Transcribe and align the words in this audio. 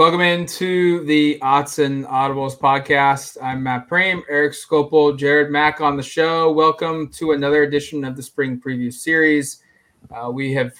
Welcome 0.00 0.22
into 0.22 1.04
the 1.04 1.38
Autzen 1.42 2.08
Audibles 2.08 2.58
podcast. 2.58 3.36
I'm 3.42 3.62
Matt 3.62 3.86
Prehm, 3.86 4.22
Eric 4.30 4.54
Skopil, 4.54 5.18
Jared 5.18 5.50
Mack 5.50 5.82
on 5.82 5.98
the 5.98 6.02
show. 6.02 6.50
Welcome 6.50 7.08
to 7.08 7.32
another 7.32 7.64
edition 7.64 8.02
of 8.06 8.16
the 8.16 8.22
Spring 8.22 8.58
Preview 8.58 8.90
Series. 8.90 9.62
Uh, 10.10 10.30
we 10.30 10.54
have 10.54 10.72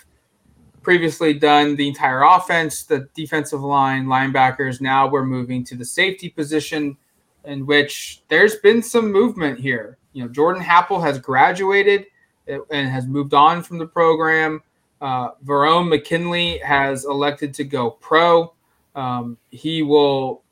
previously 0.81 1.35
done 1.35 1.77
the 1.77 1.87
entire 1.87 2.23
offense, 2.23 2.85
the 2.85 3.11
defensive 3.15 3.61
line, 3.61 4.07
linebackers. 4.07 4.81
Now 4.81 5.07
we're 5.07 5.27
moving 5.27 5.65
to 5.65 5.77
the 5.77 5.85
safety 5.85 6.31
position, 6.31 6.97
in 7.45 7.67
which 7.67 8.23
there's 8.29 8.57
been 8.57 8.83
some 8.83 9.13
movement 9.13 9.61
here. 9.61 9.99
You 10.15 10.23
know, 10.23 10.31
Jordan 10.31 10.63
Happel 10.63 10.99
has 11.03 11.19
graduated 11.19 12.07
and 12.47 12.89
has 12.89 13.07
moved 13.07 13.35
on 13.35 13.63
from 13.65 13.77
the 13.77 13.87
program. 13.87 14.63
Uh, 15.03 15.33
Verone 15.45 15.91
McKinley 15.91 16.57
has 16.61 17.05
elected 17.05 17.53
to 17.53 17.65
go 17.65 17.91
pro. 17.91 18.55
Um, 19.01 19.39
he 19.51 19.83
will 19.83 20.43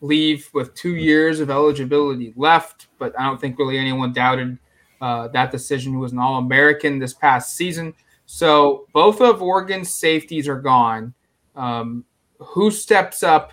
leave 0.00 0.48
with 0.54 0.74
two 0.74 0.96
years 0.96 1.40
of 1.40 1.50
eligibility 1.50 2.32
left, 2.34 2.86
but 2.98 3.12
I 3.18 3.24
don't 3.24 3.38
think 3.38 3.58
really 3.58 3.76
anyone 3.76 4.14
doubted 4.14 4.58
uh, 5.02 5.28
that 5.28 5.50
decision. 5.50 5.92
He 5.92 5.98
was 5.98 6.12
an 6.12 6.18
All 6.18 6.38
American 6.38 6.98
this 6.98 7.12
past 7.12 7.56
season. 7.56 7.92
So 8.24 8.86
both 8.94 9.20
of 9.20 9.42
Oregon's 9.42 9.90
safeties 9.90 10.48
are 10.48 10.60
gone. 10.60 11.12
Um, 11.54 12.06
who 12.38 12.70
steps 12.70 13.22
up 13.22 13.52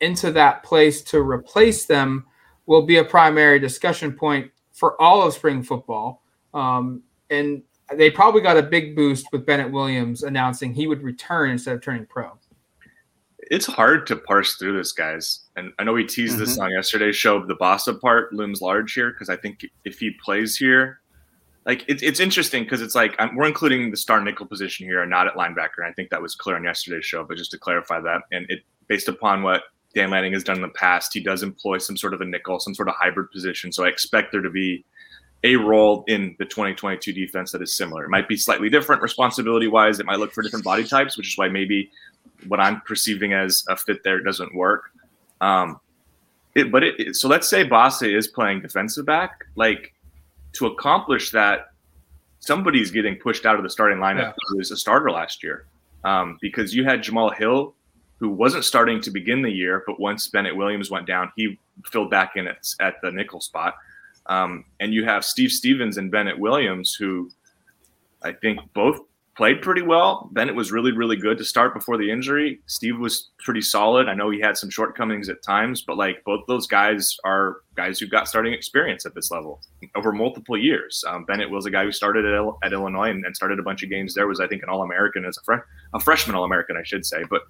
into 0.00 0.30
that 0.32 0.62
place 0.62 1.02
to 1.02 1.20
replace 1.20 1.86
them 1.86 2.26
will 2.66 2.82
be 2.82 2.98
a 2.98 3.04
primary 3.04 3.58
discussion 3.58 4.12
point 4.12 4.52
for 4.72 5.00
all 5.02 5.26
of 5.26 5.34
spring 5.34 5.64
football. 5.64 6.22
Um, 6.54 7.02
and 7.28 7.62
they 7.96 8.08
probably 8.08 8.40
got 8.40 8.56
a 8.56 8.62
big 8.62 8.94
boost 8.94 9.26
with 9.32 9.44
Bennett 9.44 9.72
Williams 9.72 10.22
announcing 10.22 10.72
he 10.72 10.86
would 10.86 11.02
return 11.02 11.50
instead 11.50 11.74
of 11.74 11.82
turning 11.82 12.06
pro 12.06 12.38
it's 13.50 13.66
hard 13.66 14.06
to 14.06 14.16
parse 14.16 14.54
through 14.54 14.76
this, 14.76 14.92
guys. 14.92 15.40
And 15.56 15.72
I 15.78 15.84
know 15.84 15.92
we 15.92 16.04
teased 16.04 16.34
mm-hmm. 16.34 16.44
this 16.44 16.58
on 16.58 16.70
yesterday's 16.70 17.16
show. 17.16 17.44
The 17.44 17.56
Bassa 17.56 18.00
part 18.00 18.32
looms 18.32 18.62
large 18.62 18.94
here 18.94 19.10
because 19.10 19.28
I 19.28 19.36
think 19.36 19.66
if 19.84 19.98
he 19.98 20.12
plays 20.24 20.56
here, 20.56 21.00
like 21.66 21.84
it, 21.88 22.00
it's 22.02 22.20
interesting 22.20 22.62
because 22.62 22.80
it's 22.80 22.94
like 22.94 23.16
I'm, 23.18 23.34
we're 23.34 23.48
including 23.48 23.90
the 23.90 23.96
star 23.96 24.22
nickel 24.22 24.46
position 24.46 24.86
here 24.86 25.02
and 25.02 25.10
not 25.10 25.26
at 25.26 25.34
linebacker. 25.34 25.78
And 25.78 25.86
I 25.86 25.92
think 25.92 26.10
that 26.10 26.22
was 26.22 26.36
clear 26.36 26.56
on 26.56 26.64
yesterday's 26.64 27.04
show. 27.04 27.24
But 27.24 27.38
just 27.38 27.50
to 27.50 27.58
clarify 27.58 28.00
that, 28.00 28.22
and 28.30 28.46
it 28.48 28.60
based 28.86 29.08
upon 29.08 29.42
what 29.42 29.64
Dan 29.94 30.10
Lanning 30.10 30.32
has 30.32 30.44
done 30.44 30.56
in 30.56 30.62
the 30.62 30.68
past, 30.68 31.12
he 31.12 31.20
does 31.20 31.42
employ 31.42 31.78
some 31.78 31.96
sort 31.96 32.14
of 32.14 32.20
a 32.20 32.24
nickel, 32.24 32.60
some 32.60 32.74
sort 32.74 32.88
of 32.88 32.94
hybrid 32.96 33.32
position. 33.32 33.72
So 33.72 33.84
I 33.84 33.88
expect 33.88 34.30
there 34.30 34.42
to 34.42 34.50
be 34.50 34.84
a 35.42 35.56
role 35.56 36.04
in 36.06 36.36
the 36.38 36.44
2022 36.44 37.12
defense 37.12 37.50
that 37.50 37.62
is 37.62 37.72
similar. 37.72 38.04
It 38.04 38.10
might 38.10 38.28
be 38.28 38.36
slightly 38.36 38.68
different 38.68 39.02
responsibility 39.02 39.66
wise. 39.66 39.98
It 39.98 40.06
might 40.06 40.18
look 40.18 40.32
for 40.32 40.42
different 40.42 40.64
body 40.64 40.84
types, 40.84 41.16
which 41.16 41.28
is 41.28 41.38
why 41.38 41.48
maybe 41.48 41.90
what 42.48 42.60
I'm 42.60 42.80
perceiving 42.82 43.32
as 43.32 43.64
a 43.68 43.76
fit 43.76 44.02
there 44.04 44.20
doesn't 44.20 44.54
work. 44.54 44.90
Um, 45.40 45.80
it, 46.54 46.72
but 46.72 46.82
it, 46.82 47.16
so 47.16 47.28
let's 47.28 47.48
say 47.48 47.66
Bassa 47.66 48.12
is 48.12 48.26
playing 48.26 48.60
defensive 48.60 49.06
back. 49.06 49.44
Like 49.54 49.94
to 50.54 50.66
accomplish 50.66 51.30
that, 51.30 51.72
somebody's 52.40 52.90
getting 52.90 53.16
pushed 53.16 53.46
out 53.46 53.56
of 53.56 53.62
the 53.62 53.70
starting 53.70 53.98
lineup 53.98 54.18
yeah. 54.18 54.32
who 54.48 54.56
was 54.58 54.70
a 54.70 54.76
starter 54.76 55.10
last 55.10 55.42
year. 55.42 55.66
Um, 56.04 56.38
because 56.40 56.74
you 56.74 56.84
had 56.84 57.02
Jamal 57.02 57.30
Hill, 57.30 57.74
who 58.18 58.30
wasn't 58.30 58.64
starting 58.64 59.00
to 59.02 59.10
begin 59.10 59.42
the 59.42 59.50
year, 59.50 59.84
but 59.86 60.00
once 60.00 60.28
Bennett 60.28 60.56
Williams 60.56 60.90
went 60.90 61.06
down, 61.06 61.30
he 61.36 61.58
filled 61.84 62.10
back 62.10 62.36
in 62.36 62.46
at, 62.46 62.66
at 62.80 62.94
the 63.02 63.10
nickel 63.10 63.40
spot. 63.40 63.74
Um, 64.26 64.64
and 64.80 64.92
you 64.92 65.04
have 65.04 65.24
Steve 65.24 65.50
Stephens 65.50 65.98
and 65.98 66.10
Bennett 66.10 66.38
Williams, 66.38 66.94
who 66.94 67.30
I 68.22 68.32
think 68.32 68.60
both 68.74 69.00
played 69.40 69.62
pretty 69.62 69.80
well. 69.80 70.28
Bennett 70.32 70.54
was 70.54 70.70
really, 70.70 70.92
really 70.92 71.16
good 71.16 71.38
to 71.38 71.46
start 71.46 71.72
before 71.72 71.96
the 71.96 72.10
injury. 72.10 72.60
Steve 72.66 72.98
was 72.98 73.30
pretty 73.38 73.62
solid. 73.62 74.06
I 74.06 74.12
know 74.12 74.28
he 74.28 74.38
had 74.38 74.58
some 74.58 74.68
shortcomings 74.68 75.30
at 75.30 75.42
times, 75.42 75.80
but 75.80 75.96
like 75.96 76.22
both 76.24 76.44
those 76.46 76.66
guys 76.66 77.16
are 77.24 77.62
guys 77.74 77.98
who've 77.98 78.10
got 78.10 78.28
starting 78.28 78.52
experience 78.52 79.06
at 79.06 79.14
this 79.14 79.30
level 79.30 79.62
over 79.94 80.12
multiple 80.12 80.58
years. 80.58 81.02
Um, 81.08 81.24
Bennett 81.24 81.48
was 81.48 81.64
a 81.64 81.70
guy 81.70 81.84
who 81.84 81.90
started 81.90 82.26
at, 82.26 82.44
at 82.62 82.74
Illinois 82.74 83.08
and, 83.08 83.24
and, 83.24 83.34
started 83.34 83.58
a 83.58 83.62
bunch 83.62 83.82
of 83.82 83.88
games 83.88 84.12
there. 84.12 84.26
Was 84.26 84.40
I 84.40 84.46
think 84.46 84.62
an 84.62 84.68
All 84.68 84.82
American 84.82 85.24
as 85.24 85.38
a, 85.38 85.42
fre- 85.42 85.64
a 85.94 86.00
freshman 86.00 86.36
All 86.36 86.44
American, 86.44 86.76
I 86.76 86.82
should 86.82 87.06
say. 87.06 87.24
But 87.30 87.40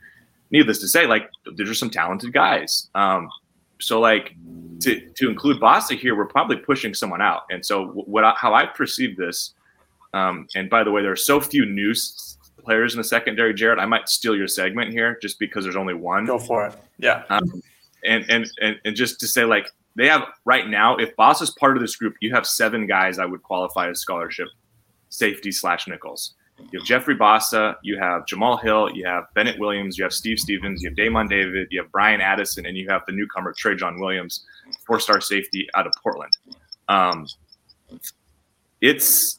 needless 0.53 0.79
to 0.83 0.87
say, 0.87 1.09
like 1.09 1.29
there's 1.57 1.77
some 1.77 1.91
talented 1.91 2.33
guys. 2.33 2.89
Um, 2.95 3.29
so 3.81 3.99
like 3.99 4.37
to 4.83 5.11
to 5.17 5.29
include 5.29 5.61
Bassa 5.61 5.99
here, 5.99 6.15
we're 6.15 6.27
probably 6.27 6.59
pushing 6.59 6.95
someone 6.95 7.21
out. 7.21 7.47
And 7.51 7.67
so 7.67 7.89
what 7.89 8.23
I, 8.23 8.33
how 8.37 8.55
I 8.55 8.67
perceive 8.67 9.17
this 9.17 9.55
um, 10.13 10.47
and 10.55 10.69
by 10.69 10.85
the 10.85 10.91
way, 10.91 11.03
there 11.03 11.13
are 11.13 11.17
so 11.17 11.41
few 11.41 11.67
new 11.67 11.95
players 12.63 12.95
in 12.95 12.99
the 12.99 13.05
secondary, 13.05 13.55
Jared. 13.55 13.79
I 13.79 13.87
might 13.87 14.09
steal 14.09 14.37
your 14.37 14.49
segment 14.49 14.91
here 14.93 15.19
just 15.23 15.39
because 15.39 15.65
there's 15.65 15.77
only 15.77 15.95
one. 15.95 16.27
Go 16.27 16.39
for 16.39 16.67
it. 16.67 16.75
Yeah. 16.99 17.25
Um, 17.31 17.63
and, 18.05 18.25
and 18.29 18.51
and 18.61 18.81
and 18.85 18.97
just 18.97 19.21
to 19.21 19.29
say, 19.29 19.45
like 19.45 19.69
they 19.97 20.09
have 20.09 20.29
right 20.45 20.69
now, 20.69 20.97
if 20.97 21.15
Bassa 21.17 21.43
is 21.43 21.51
part 21.51 21.77
of 21.77 21.83
this 21.83 21.97
group, 21.97 22.15
you 22.21 22.35
have 22.35 22.47
seven 22.47 22.87
guys 22.87 23.19
I 23.19 23.27
would 23.27 23.43
qualify 23.43 23.89
as 23.91 24.01
scholarship 24.01 24.49
safety 25.09 25.53
slash 25.53 25.87
nickels. 25.89 26.35
You 26.71 26.79
have 26.79 26.87
Jeffrey 26.87 27.17
Bassa, 27.17 27.77
you 27.83 27.99
have 27.99 28.27
Jamal 28.27 28.59
Hill, 28.59 28.91
you 28.95 29.07
have 29.07 29.25
Bennett 29.35 29.59
Williams, 29.59 29.97
you 29.97 30.05
have 30.05 30.13
Steve 30.13 30.39
Stephens, 30.39 30.83
you 30.83 30.91
have 30.91 30.97
Damon 30.97 31.27
David, 31.27 31.69
you 31.71 31.81
have 31.83 31.91
Bryan 31.91 32.21
Addison, 32.21 32.67
and 32.67 32.77
you 32.77 32.87
have 32.89 33.01
the 33.07 33.13
newcomer 33.13 33.55
Trey 33.57 33.77
John 33.77 33.99
Williams, 33.99 34.45
four-star 34.87 35.23
safety 35.23 35.69
out 35.75 35.87
of 35.87 35.95
Portland. 36.03 36.37
Um, 36.89 37.27
it's 38.83 39.39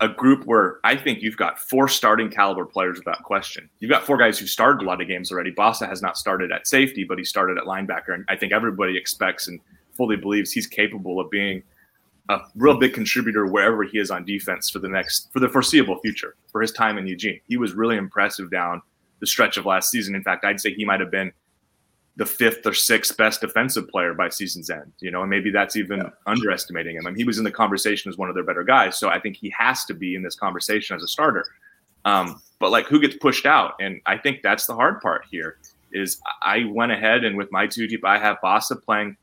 a 0.00 0.08
group 0.08 0.44
where 0.44 0.78
I 0.84 0.96
think 0.96 1.22
you've 1.22 1.38
got 1.38 1.58
four 1.58 1.88
starting 1.88 2.30
caliber 2.30 2.66
players 2.66 2.98
without 2.98 3.22
question. 3.22 3.70
You've 3.78 3.90
got 3.90 4.04
four 4.04 4.18
guys 4.18 4.38
who 4.38 4.46
started 4.46 4.84
a 4.84 4.86
lot 4.86 5.00
of 5.00 5.08
games 5.08 5.32
already. 5.32 5.52
Bassa 5.52 5.88
has 5.88 6.02
not 6.02 6.18
started 6.18 6.52
at 6.52 6.66
safety, 6.66 7.04
but 7.04 7.18
he 7.18 7.24
started 7.24 7.56
at 7.56 7.64
linebacker. 7.64 8.12
And 8.12 8.24
I 8.28 8.36
think 8.36 8.52
everybody 8.52 8.96
expects 8.96 9.48
and 9.48 9.58
fully 9.94 10.16
believes 10.16 10.52
he's 10.52 10.66
capable 10.66 11.18
of 11.18 11.30
being 11.30 11.62
a 12.28 12.40
real 12.56 12.76
big 12.76 12.92
contributor 12.92 13.46
wherever 13.46 13.84
he 13.84 13.98
is 13.98 14.10
on 14.10 14.24
defense 14.24 14.68
for 14.68 14.80
the 14.80 14.88
next 14.88 15.32
for 15.32 15.40
the 15.40 15.48
foreseeable 15.48 15.98
future 16.00 16.34
for 16.50 16.60
his 16.60 16.72
time 16.72 16.98
in 16.98 17.06
Eugene. 17.06 17.40
He 17.46 17.56
was 17.56 17.72
really 17.72 17.96
impressive 17.96 18.50
down 18.50 18.82
the 19.20 19.26
stretch 19.26 19.56
of 19.56 19.64
last 19.64 19.90
season. 19.90 20.14
In 20.14 20.22
fact, 20.22 20.44
I'd 20.44 20.60
say 20.60 20.74
he 20.74 20.84
might 20.84 21.00
have 21.00 21.10
been 21.10 21.32
the 22.16 22.26
fifth 22.26 22.66
or 22.66 22.72
sixth 22.72 23.16
best 23.16 23.42
defensive 23.42 23.88
player 23.88 24.14
by 24.14 24.28
season's 24.30 24.70
end, 24.70 24.90
you 25.00 25.10
know, 25.10 25.20
and 25.20 25.30
maybe 25.30 25.50
that's 25.50 25.76
even 25.76 25.98
yeah. 25.98 26.10
underestimating 26.26 26.96
him. 26.96 27.06
I 27.06 27.10
mean, 27.10 27.16
he 27.16 27.24
was 27.24 27.38
in 27.38 27.44
the 27.44 27.50
conversation 27.50 28.10
as 28.10 28.16
one 28.16 28.30
of 28.30 28.34
their 28.34 28.44
better 28.44 28.64
guys. 28.64 28.98
So 28.98 29.10
I 29.10 29.20
think 29.20 29.36
he 29.36 29.50
has 29.50 29.84
to 29.84 29.94
be 29.94 30.14
in 30.14 30.22
this 30.22 30.34
conversation 30.34 30.96
as 30.96 31.02
a 31.02 31.08
starter. 31.08 31.44
Um, 32.06 32.40
but 32.58 32.70
like 32.70 32.86
who 32.86 33.00
gets 33.00 33.16
pushed 33.16 33.44
out? 33.44 33.74
And 33.80 34.00
I 34.06 34.16
think 34.16 34.40
that's 34.42 34.66
the 34.66 34.74
hard 34.74 35.00
part 35.02 35.26
here 35.30 35.58
is 35.92 36.20
I 36.42 36.64
went 36.64 36.92
ahead 36.92 37.24
and 37.24 37.36
with 37.36 37.52
my 37.52 37.66
two 37.66 37.86
deep, 37.86 38.04
I 38.04 38.18
have 38.18 38.38
Bassa 38.42 38.82
playing 38.82 39.16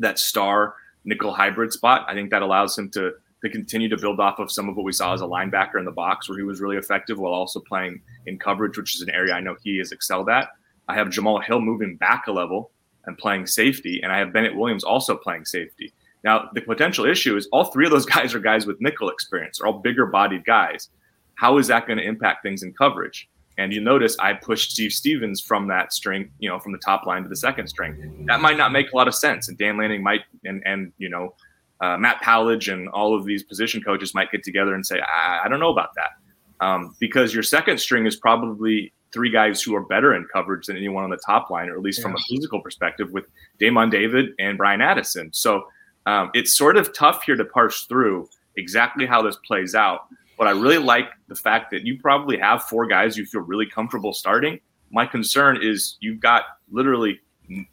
that 0.00 0.18
star 0.18 0.74
nickel 1.04 1.32
hybrid 1.32 1.72
spot. 1.72 2.04
I 2.08 2.14
think 2.14 2.30
that 2.30 2.42
allows 2.42 2.76
him 2.76 2.90
to 2.90 3.12
to 3.42 3.48
continue 3.48 3.88
to 3.88 3.96
build 3.96 4.18
off 4.18 4.40
of 4.40 4.50
some 4.50 4.68
of 4.68 4.76
what 4.76 4.82
we 4.84 4.92
saw 4.92 5.14
as 5.14 5.20
a 5.20 5.24
linebacker 5.24 5.78
in 5.78 5.84
the 5.84 5.92
box 5.92 6.28
where 6.28 6.36
he 6.36 6.42
was 6.42 6.60
really 6.60 6.76
effective 6.76 7.20
while 7.20 7.32
also 7.32 7.60
playing 7.60 8.00
in 8.26 8.36
coverage, 8.36 8.76
which 8.76 8.96
is 8.96 9.02
an 9.02 9.10
area 9.10 9.32
I 9.32 9.38
know 9.38 9.56
he 9.62 9.78
has 9.78 9.92
excelled 9.92 10.28
at. 10.28 10.48
I 10.88 10.94
have 10.94 11.10
Jamal 11.10 11.40
Hill 11.40 11.60
moving 11.60 11.96
back 11.96 12.26
a 12.26 12.32
level 12.32 12.70
and 13.04 13.16
playing 13.16 13.46
safety, 13.46 14.00
and 14.02 14.12
I 14.12 14.18
have 14.18 14.32
Bennett 14.32 14.56
Williams 14.56 14.84
also 14.84 15.16
playing 15.16 15.44
safety. 15.44 15.92
Now, 16.24 16.50
the 16.54 16.60
potential 16.60 17.04
issue 17.04 17.36
is 17.36 17.48
all 17.52 17.64
three 17.64 17.86
of 17.86 17.92
those 17.92 18.06
guys 18.16 18.34
are 18.34 18.40
guys 18.40 18.66
with 18.66 18.80
nickel 18.80 19.10
experience, 19.10 19.60
are 19.60 19.66
all 19.66 19.78
bigger 19.78 20.06
bodied 20.06 20.44
guys. 20.44 20.88
How 21.34 21.58
is 21.58 21.68
that 21.68 21.86
going 21.86 21.98
to 21.98 22.04
impact 22.04 22.42
things 22.42 22.62
in 22.62 22.72
coverage? 22.72 23.28
And 23.58 23.72
you 23.72 23.80
notice 23.80 24.16
I 24.20 24.34
pushed 24.34 24.70
Steve 24.70 24.92
Stephens 24.92 25.40
from 25.40 25.66
that 25.68 25.92
string, 25.92 26.30
you 26.38 26.48
know, 26.48 26.60
from 26.60 26.72
the 26.72 26.78
top 26.78 27.06
line 27.06 27.24
to 27.24 27.28
the 27.28 27.36
second 27.36 27.66
string. 27.66 28.24
That 28.26 28.40
might 28.40 28.56
not 28.56 28.70
make 28.70 28.92
a 28.92 28.96
lot 28.96 29.08
of 29.08 29.16
sense. 29.16 29.48
And 29.48 29.58
Dan 29.58 29.76
Lanning 29.76 30.02
might, 30.02 30.22
and, 30.44 30.62
and 30.64 30.92
you 30.98 31.08
know, 31.08 31.34
uh, 31.80 31.96
Matt 31.96 32.22
Powledge 32.22 32.72
and 32.72 32.88
all 32.88 33.16
of 33.16 33.24
these 33.24 33.42
position 33.42 33.82
coaches 33.82 34.14
might 34.14 34.30
get 34.30 34.44
together 34.44 34.74
and 34.74 34.86
say, 34.86 35.00
I, 35.00 35.42
I 35.44 35.48
don't 35.48 35.60
know 35.60 35.72
about 35.72 35.90
that. 35.94 36.64
Um, 36.64 36.96
because 37.00 37.34
your 37.34 37.42
second 37.42 37.78
string 37.78 38.06
is 38.06 38.16
probably 38.16 38.92
three 39.12 39.30
guys 39.30 39.62
who 39.62 39.74
are 39.74 39.82
better 39.82 40.14
in 40.14 40.26
coverage 40.32 40.66
than 40.66 40.76
anyone 40.76 41.04
on 41.04 41.10
the 41.10 41.20
top 41.24 41.50
line, 41.50 41.68
or 41.68 41.74
at 41.74 41.82
least 41.82 41.98
yeah. 41.98 42.04
from 42.04 42.14
a 42.14 42.18
physical 42.28 42.60
perspective, 42.60 43.10
with 43.10 43.24
Damon 43.58 43.90
David 43.90 44.30
and 44.38 44.58
Bryan 44.58 44.80
Addison. 44.80 45.32
So 45.32 45.68
um, 46.06 46.30
it's 46.34 46.56
sort 46.56 46.76
of 46.76 46.94
tough 46.94 47.22
here 47.24 47.36
to 47.36 47.44
parse 47.44 47.84
through 47.84 48.28
exactly 48.56 49.06
how 49.06 49.22
this 49.22 49.36
plays 49.46 49.74
out. 49.74 50.06
But 50.36 50.46
I 50.46 50.52
really 50.52 50.78
like 50.78 51.10
the 51.26 51.34
fact 51.34 51.70
that 51.72 51.84
you 51.84 51.98
probably 51.98 52.38
have 52.38 52.62
four 52.62 52.86
guys 52.86 53.16
you 53.16 53.26
feel 53.26 53.40
really 53.40 53.66
comfortable 53.66 54.12
starting. 54.12 54.60
My 54.90 55.04
concern 55.04 55.58
is 55.60 55.96
you've 56.00 56.20
got 56.20 56.44
literally 56.70 57.20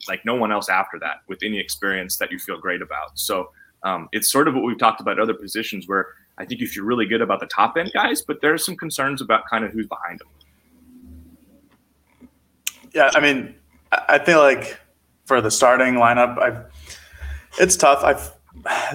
like 0.08 0.26
no 0.26 0.36
one 0.36 0.52
else 0.52 0.70
after 0.70 0.98
that 1.00 1.18
with 1.28 1.40
any 1.44 1.60
experience 1.60 2.18
that 2.18 2.32
you 2.32 2.40
feel 2.40 2.60
great 2.60 2.82
about. 2.82 3.18
So 3.20 3.52
um, 3.84 4.10
it's 4.12 4.32
sort 4.32 4.48
of 4.48 4.56
what 4.56 4.64
we've 4.64 4.80
talked 4.80 5.02
about 5.02 5.20
other 5.20 5.34
positions 5.34 5.88
where 5.88 6.08
I 6.38 6.46
think 6.46 6.60
you 6.60 6.68
feel 6.68 6.84
really 6.84 7.06
good 7.06 7.22
about 7.22 7.40
the 7.40 7.46
top 7.46 7.78
end 7.78 7.92
guys, 7.94 8.22
but 8.22 8.42
there 8.42 8.54
are 8.54 8.58
some 8.58 8.76
concerns 8.76 9.22
about 9.22 9.44
kind 9.50 9.64
of 9.64 9.72
who's 9.72 9.88
behind 9.88 10.20
them. 10.20 10.28
Yeah, 12.96 13.12
I 13.14 13.20
mean, 13.20 13.54
I 13.92 14.20
feel 14.20 14.40
like 14.40 14.80
for 15.26 15.42
the 15.42 15.52
starting 15.52 15.96
lineup, 15.96 16.40
I 16.40 16.64
it's 17.60 17.76
tough. 17.76 18.04
I've 18.04 18.32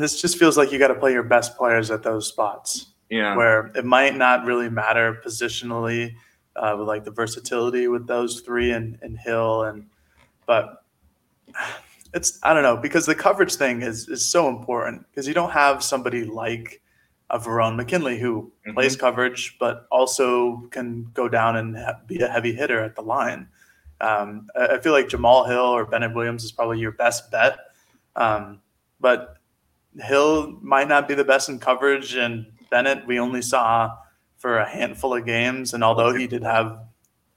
this 0.00 0.20
just 0.20 0.38
feels 0.38 0.56
like 0.56 0.72
you 0.72 0.78
got 0.78 0.88
to 0.88 0.94
play 0.94 1.12
your 1.12 1.22
best 1.22 1.56
players 1.56 1.90
at 1.90 2.02
those 2.02 2.26
spots. 2.26 2.86
Yeah, 3.10 3.36
where 3.36 3.66
it 3.74 3.84
might 3.84 4.16
not 4.16 4.46
really 4.46 4.70
matter 4.70 5.20
positionally 5.24 6.14
uh, 6.56 6.76
with 6.78 6.88
like 6.88 7.04
the 7.04 7.10
versatility 7.10 7.88
with 7.88 8.06
those 8.06 8.40
three 8.40 8.72
and, 8.72 8.98
and 9.02 9.18
Hill 9.18 9.64
and 9.64 9.86
but 10.46 10.82
it's 12.14 12.38
I 12.42 12.54
don't 12.54 12.62
know 12.62 12.76
because 12.76 13.04
the 13.06 13.14
coverage 13.14 13.54
thing 13.54 13.82
is 13.82 14.08
is 14.08 14.24
so 14.24 14.48
important 14.48 15.06
because 15.10 15.28
you 15.28 15.34
don't 15.34 15.50
have 15.50 15.82
somebody 15.82 16.24
like 16.24 16.80
a 17.30 17.38
Verone 17.38 17.76
McKinley 17.76 18.18
who 18.18 18.42
mm-hmm. 18.42 18.74
plays 18.74 18.96
coverage 18.96 19.56
but 19.60 19.86
also 19.90 20.68
can 20.70 21.10
go 21.14 21.28
down 21.28 21.56
and 21.56 21.76
be 22.06 22.20
a 22.20 22.28
heavy 22.28 22.52
hitter 22.52 22.82
at 22.82 22.96
the 22.96 23.02
line. 23.02 23.48
Um, 24.00 24.48
I 24.56 24.78
feel 24.78 24.92
like 24.92 25.08
Jamal 25.08 25.44
Hill 25.44 25.58
or 25.58 25.84
Bennett 25.84 26.14
Williams 26.14 26.44
is 26.44 26.52
probably 26.52 26.78
your 26.78 26.92
best 26.92 27.30
bet, 27.30 27.58
um, 28.16 28.60
but 28.98 29.36
Hill 29.98 30.58
might 30.62 30.88
not 30.88 31.06
be 31.06 31.14
the 31.14 31.24
best 31.24 31.48
in 31.48 31.58
coverage, 31.58 32.14
and 32.14 32.46
Bennett 32.70 33.06
we 33.06 33.18
only 33.18 33.42
saw 33.42 33.96
for 34.38 34.58
a 34.58 34.68
handful 34.68 35.14
of 35.14 35.26
games, 35.26 35.74
and 35.74 35.84
although 35.84 36.14
he 36.14 36.26
did 36.26 36.42
have, 36.42 36.80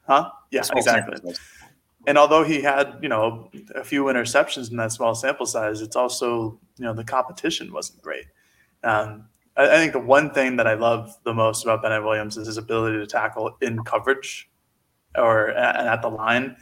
huh? 0.07 0.29
Yeah, 0.51 0.63
exactly. 0.73 1.33
And 2.05 2.17
although 2.17 2.43
he 2.43 2.61
had, 2.61 2.97
you 3.01 3.09
know, 3.09 3.49
a 3.75 3.83
few 3.83 4.05
interceptions 4.05 4.71
in 4.71 4.77
that 4.77 4.91
small 4.91 5.15
sample 5.15 5.45
size, 5.45 5.81
it's 5.81 5.95
also, 5.95 6.59
you 6.77 6.85
know, 6.85 6.93
the 6.93 7.03
competition 7.03 7.71
wasn't 7.71 8.01
great. 8.01 8.25
Um, 8.83 9.25
I, 9.55 9.69
I 9.69 9.75
think 9.77 9.93
the 9.93 9.99
one 9.99 10.31
thing 10.31 10.57
that 10.57 10.67
I 10.67 10.73
love 10.73 11.17
the 11.23 11.33
most 11.33 11.63
about 11.63 11.81
Bennett 11.81 12.03
Williams 12.03 12.37
is 12.37 12.47
his 12.47 12.57
ability 12.57 12.97
to 12.97 13.07
tackle 13.07 13.55
in 13.61 13.83
coverage 13.83 14.49
or 15.17 15.49
at, 15.49 15.87
at 15.87 16.01
the 16.01 16.09
line. 16.09 16.55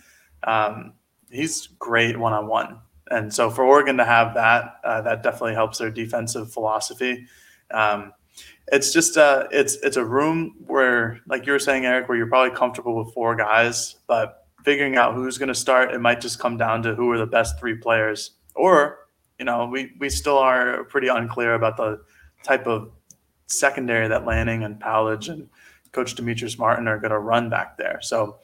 Um, 0.44 0.94
he's 1.30 1.68
great 1.68 2.18
one 2.18 2.34
on 2.34 2.48
one, 2.48 2.80
and 3.10 3.34
so 3.34 3.50
for 3.50 3.64
Oregon 3.64 3.98
to 3.98 4.06
have 4.06 4.34
that, 4.36 4.76
uh, 4.84 5.02
that 5.02 5.24
definitely 5.24 5.54
helps 5.54 5.78
their 5.78 5.92
defensive 5.92 6.52
philosophy. 6.52 7.26
Um, 7.72 8.14
it's 8.72 8.94
just 8.94 9.18
uh, 9.18 9.48
it's 9.52 9.76
it's 9.76 9.98
a 9.98 10.06
room 10.06 10.56
where, 10.66 11.20
like 11.28 11.46
you 11.46 11.52
were 11.52 11.60
saying, 11.60 11.86
Eric, 11.86 12.08
where 12.08 12.18
you're 12.18 12.28
probably 12.28 12.56
comfortable 12.56 12.96
with 13.04 13.14
four 13.14 13.36
guys, 13.36 13.96
but 14.08 14.48
figuring 14.64 14.96
out 14.96 15.16
who's 15.16 15.38
going 15.38 15.50
to 15.50 15.56
start, 15.56 15.94
it 15.94 16.00
might 16.00 16.22
just 16.22 16.40
come 16.40 16.58
down 16.58 16.84
to 16.84 16.96
who 16.96 17.12
are 17.12 17.18
the 17.18 17.26
best 17.26 17.60
three 17.60 17.76
players, 17.76 18.32
or 18.56 19.00
you 19.40 19.46
know, 19.46 19.66
we 19.66 19.92
we 20.00 20.10
still 20.10 20.38
are 20.38 20.84
pretty 20.86 21.08
unclear 21.08 21.56
about 21.56 21.76
the 21.76 22.02
type 22.44 22.68
of 22.68 22.92
secondary 23.48 24.08
that 24.08 24.26
Lanning 24.26 24.64
and 24.64 24.80
Powledge 24.80 25.30
and 25.30 25.50
Coach 25.92 26.16
Demetrice 26.16 26.58
Martin 26.58 26.88
are 26.88 26.98
going 26.98 27.12
to 27.12 27.20
run 27.20 27.50
back 27.50 27.78
there. 27.78 28.00
So 28.02 28.40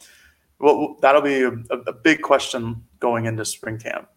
well, 0.59 0.97
that'll 1.01 1.21
be 1.21 1.43
a, 1.43 1.51
a, 1.51 1.93
big 1.93 2.21
question 2.21 2.83
going 2.99 3.25
into 3.25 3.45
spring 3.45 3.77
camp. 3.77 4.09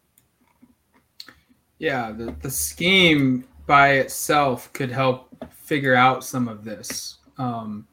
Yeah, 1.78 2.12
the, 2.12 2.34
the 2.40 2.50
scheme 2.50 3.44
by 3.66 3.92
itself 3.94 4.72
could 4.72 4.90
help 4.90 5.28
figure 5.50 5.94
out 5.94 6.24
some 6.24 6.48
of 6.48 6.64
this. 6.64 7.18
Um, 7.38 7.86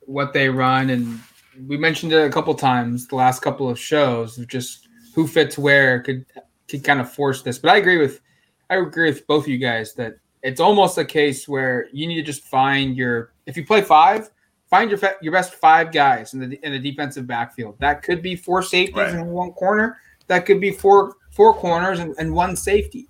what 0.00 0.32
they 0.32 0.48
run, 0.48 0.90
and 0.90 1.20
we 1.66 1.76
mentioned 1.76 2.12
it 2.12 2.26
a 2.26 2.30
couple 2.30 2.54
times 2.54 3.06
the 3.06 3.16
last 3.16 3.40
couple 3.40 3.68
of 3.68 3.78
shows, 3.78 4.36
just 4.46 4.88
who 5.14 5.26
fits 5.26 5.56
where 5.56 6.00
could 6.00 6.26
could 6.68 6.84
kind 6.84 7.00
of 7.00 7.10
force 7.10 7.42
this. 7.42 7.58
But 7.58 7.70
I 7.70 7.76
agree 7.76 7.98
with 7.98 8.20
I 8.68 8.76
agree 8.76 9.08
with 9.08 9.26
both 9.26 9.44
of 9.44 9.48
you 9.48 9.58
guys 9.58 9.94
that 9.94 10.16
it's 10.42 10.60
almost 10.60 10.98
a 10.98 11.04
case 11.04 11.48
where 11.48 11.86
you 11.92 12.06
need 12.06 12.16
to 12.16 12.22
just 12.22 12.44
find 12.44 12.96
your 12.96 13.32
if 13.46 13.56
you 13.56 13.64
play 13.64 13.80
five, 13.80 14.30
find 14.74 14.90
your 14.90 15.00
your 15.20 15.32
best 15.32 15.54
five 15.54 15.92
guys 15.92 16.34
in 16.34 16.40
the 16.40 16.58
in 16.66 16.72
the 16.72 16.78
defensive 16.90 17.26
backfield. 17.26 17.76
That 17.78 18.02
could 18.02 18.22
be 18.22 18.34
four 18.34 18.60
safeties 18.62 18.96
right. 18.96 19.14
in 19.14 19.26
one 19.26 19.52
corner. 19.52 19.98
That 20.26 20.46
could 20.46 20.60
be 20.60 20.72
four 20.72 21.14
four 21.30 21.54
corners 21.54 22.00
and, 22.00 22.14
and 22.18 22.34
one 22.34 22.56
safety. 22.56 23.08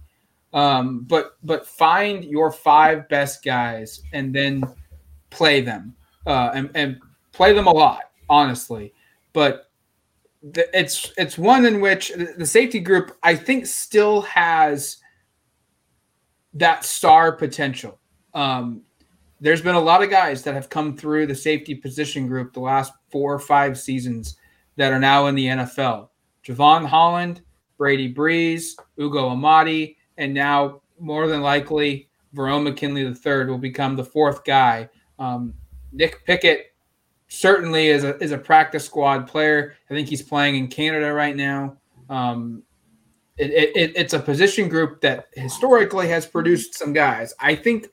Um, 0.52 1.04
but 1.08 1.36
but 1.42 1.66
find 1.66 2.24
your 2.24 2.52
five 2.52 3.08
best 3.08 3.42
guys 3.42 4.02
and 4.12 4.34
then 4.34 4.62
play 5.30 5.62
them 5.62 5.96
uh, 6.26 6.50
and, 6.54 6.70
and 6.74 7.00
play 7.32 7.52
them 7.52 7.66
a 7.66 7.72
lot, 7.72 8.10
honestly. 8.28 8.92
But 9.32 9.70
the, 10.42 10.68
it's 10.78 11.12
it's 11.16 11.38
one 11.38 11.64
in 11.64 11.80
which 11.80 12.12
the 12.36 12.46
safety 12.46 12.78
group 12.78 13.16
I 13.22 13.34
think 13.34 13.66
still 13.66 14.20
has 14.22 14.98
that 16.52 16.84
star 16.84 17.32
potential. 17.32 17.98
Um, 18.34 18.82
there's 19.40 19.62
been 19.62 19.74
a 19.74 19.80
lot 19.80 20.02
of 20.02 20.10
guys 20.10 20.42
that 20.42 20.54
have 20.54 20.68
come 20.68 20.96
through 20.96 21.26
the 21.26 21.34
safety 21.34 21.74
position 21.74 22.26
group 22.26 22.52
the 22.52 22.60
last 22.60 22.92
four 23.10 23.32
or 23.32 23.38
five 23.38 23.78
seasons 23.78 24.36
that 24.76 24.92
are 24.92 24.98
now 24.98 25.26
in 25.26 25.34
the 25.34 25.46
NFL. 25.46 26.08
Jevon 26.46 26.86
Holland, 26.86 27.42
Brady 27.78 28.08
Breeze, 28.08 28.76
Ugo 28.98 29.28
Amadi, 29.28 29.96
and 30.16 30.32
now 30.32 30.82
more 30.98 31.26
than 31.26 31.42
likely 31.42 32.08
Verone 32.34 32.64
McKinley 32.64 33.02
III 33.02 33.46
will 33.46 33.58
become 33.58 33.96
the 33.96 34.04
fourth 34.04 34.44
guy. 34.44 34.88
Um, 35.18 35.54
Nick 35.92 36.24
Pickett 36.24 36.74
certainly 37.28 37.88
is 37.88 38.04
a 38.04 38.16
is 38.22 38.32
a 38.32 38.38
practice 38.38 38.84
squad 38.84 39.26
player. 39.26 39.74
I 39.90 39.94
think 39.94 40.08
he's 40.08 40.22
playing 40.22 40.56
in 40.56 40.68
Canada 40.68 41.12
right 41.12 41.36
now. 41.36 41.76
Um, 42.08 42.62
it, 43.36 43.50
it, 43.74 43.92
it's 43.96 44.12
a 44.12 44.20
position 44.20 44.68
group 44.68 45.00
that 45.00 45.26
historically 45.34 46.08
has 46.08 46.26
produced 46.26 46.74
some 46.74 46.92
guys. 46.92 47.34
I 47.40 47.56
think 47.56 47.88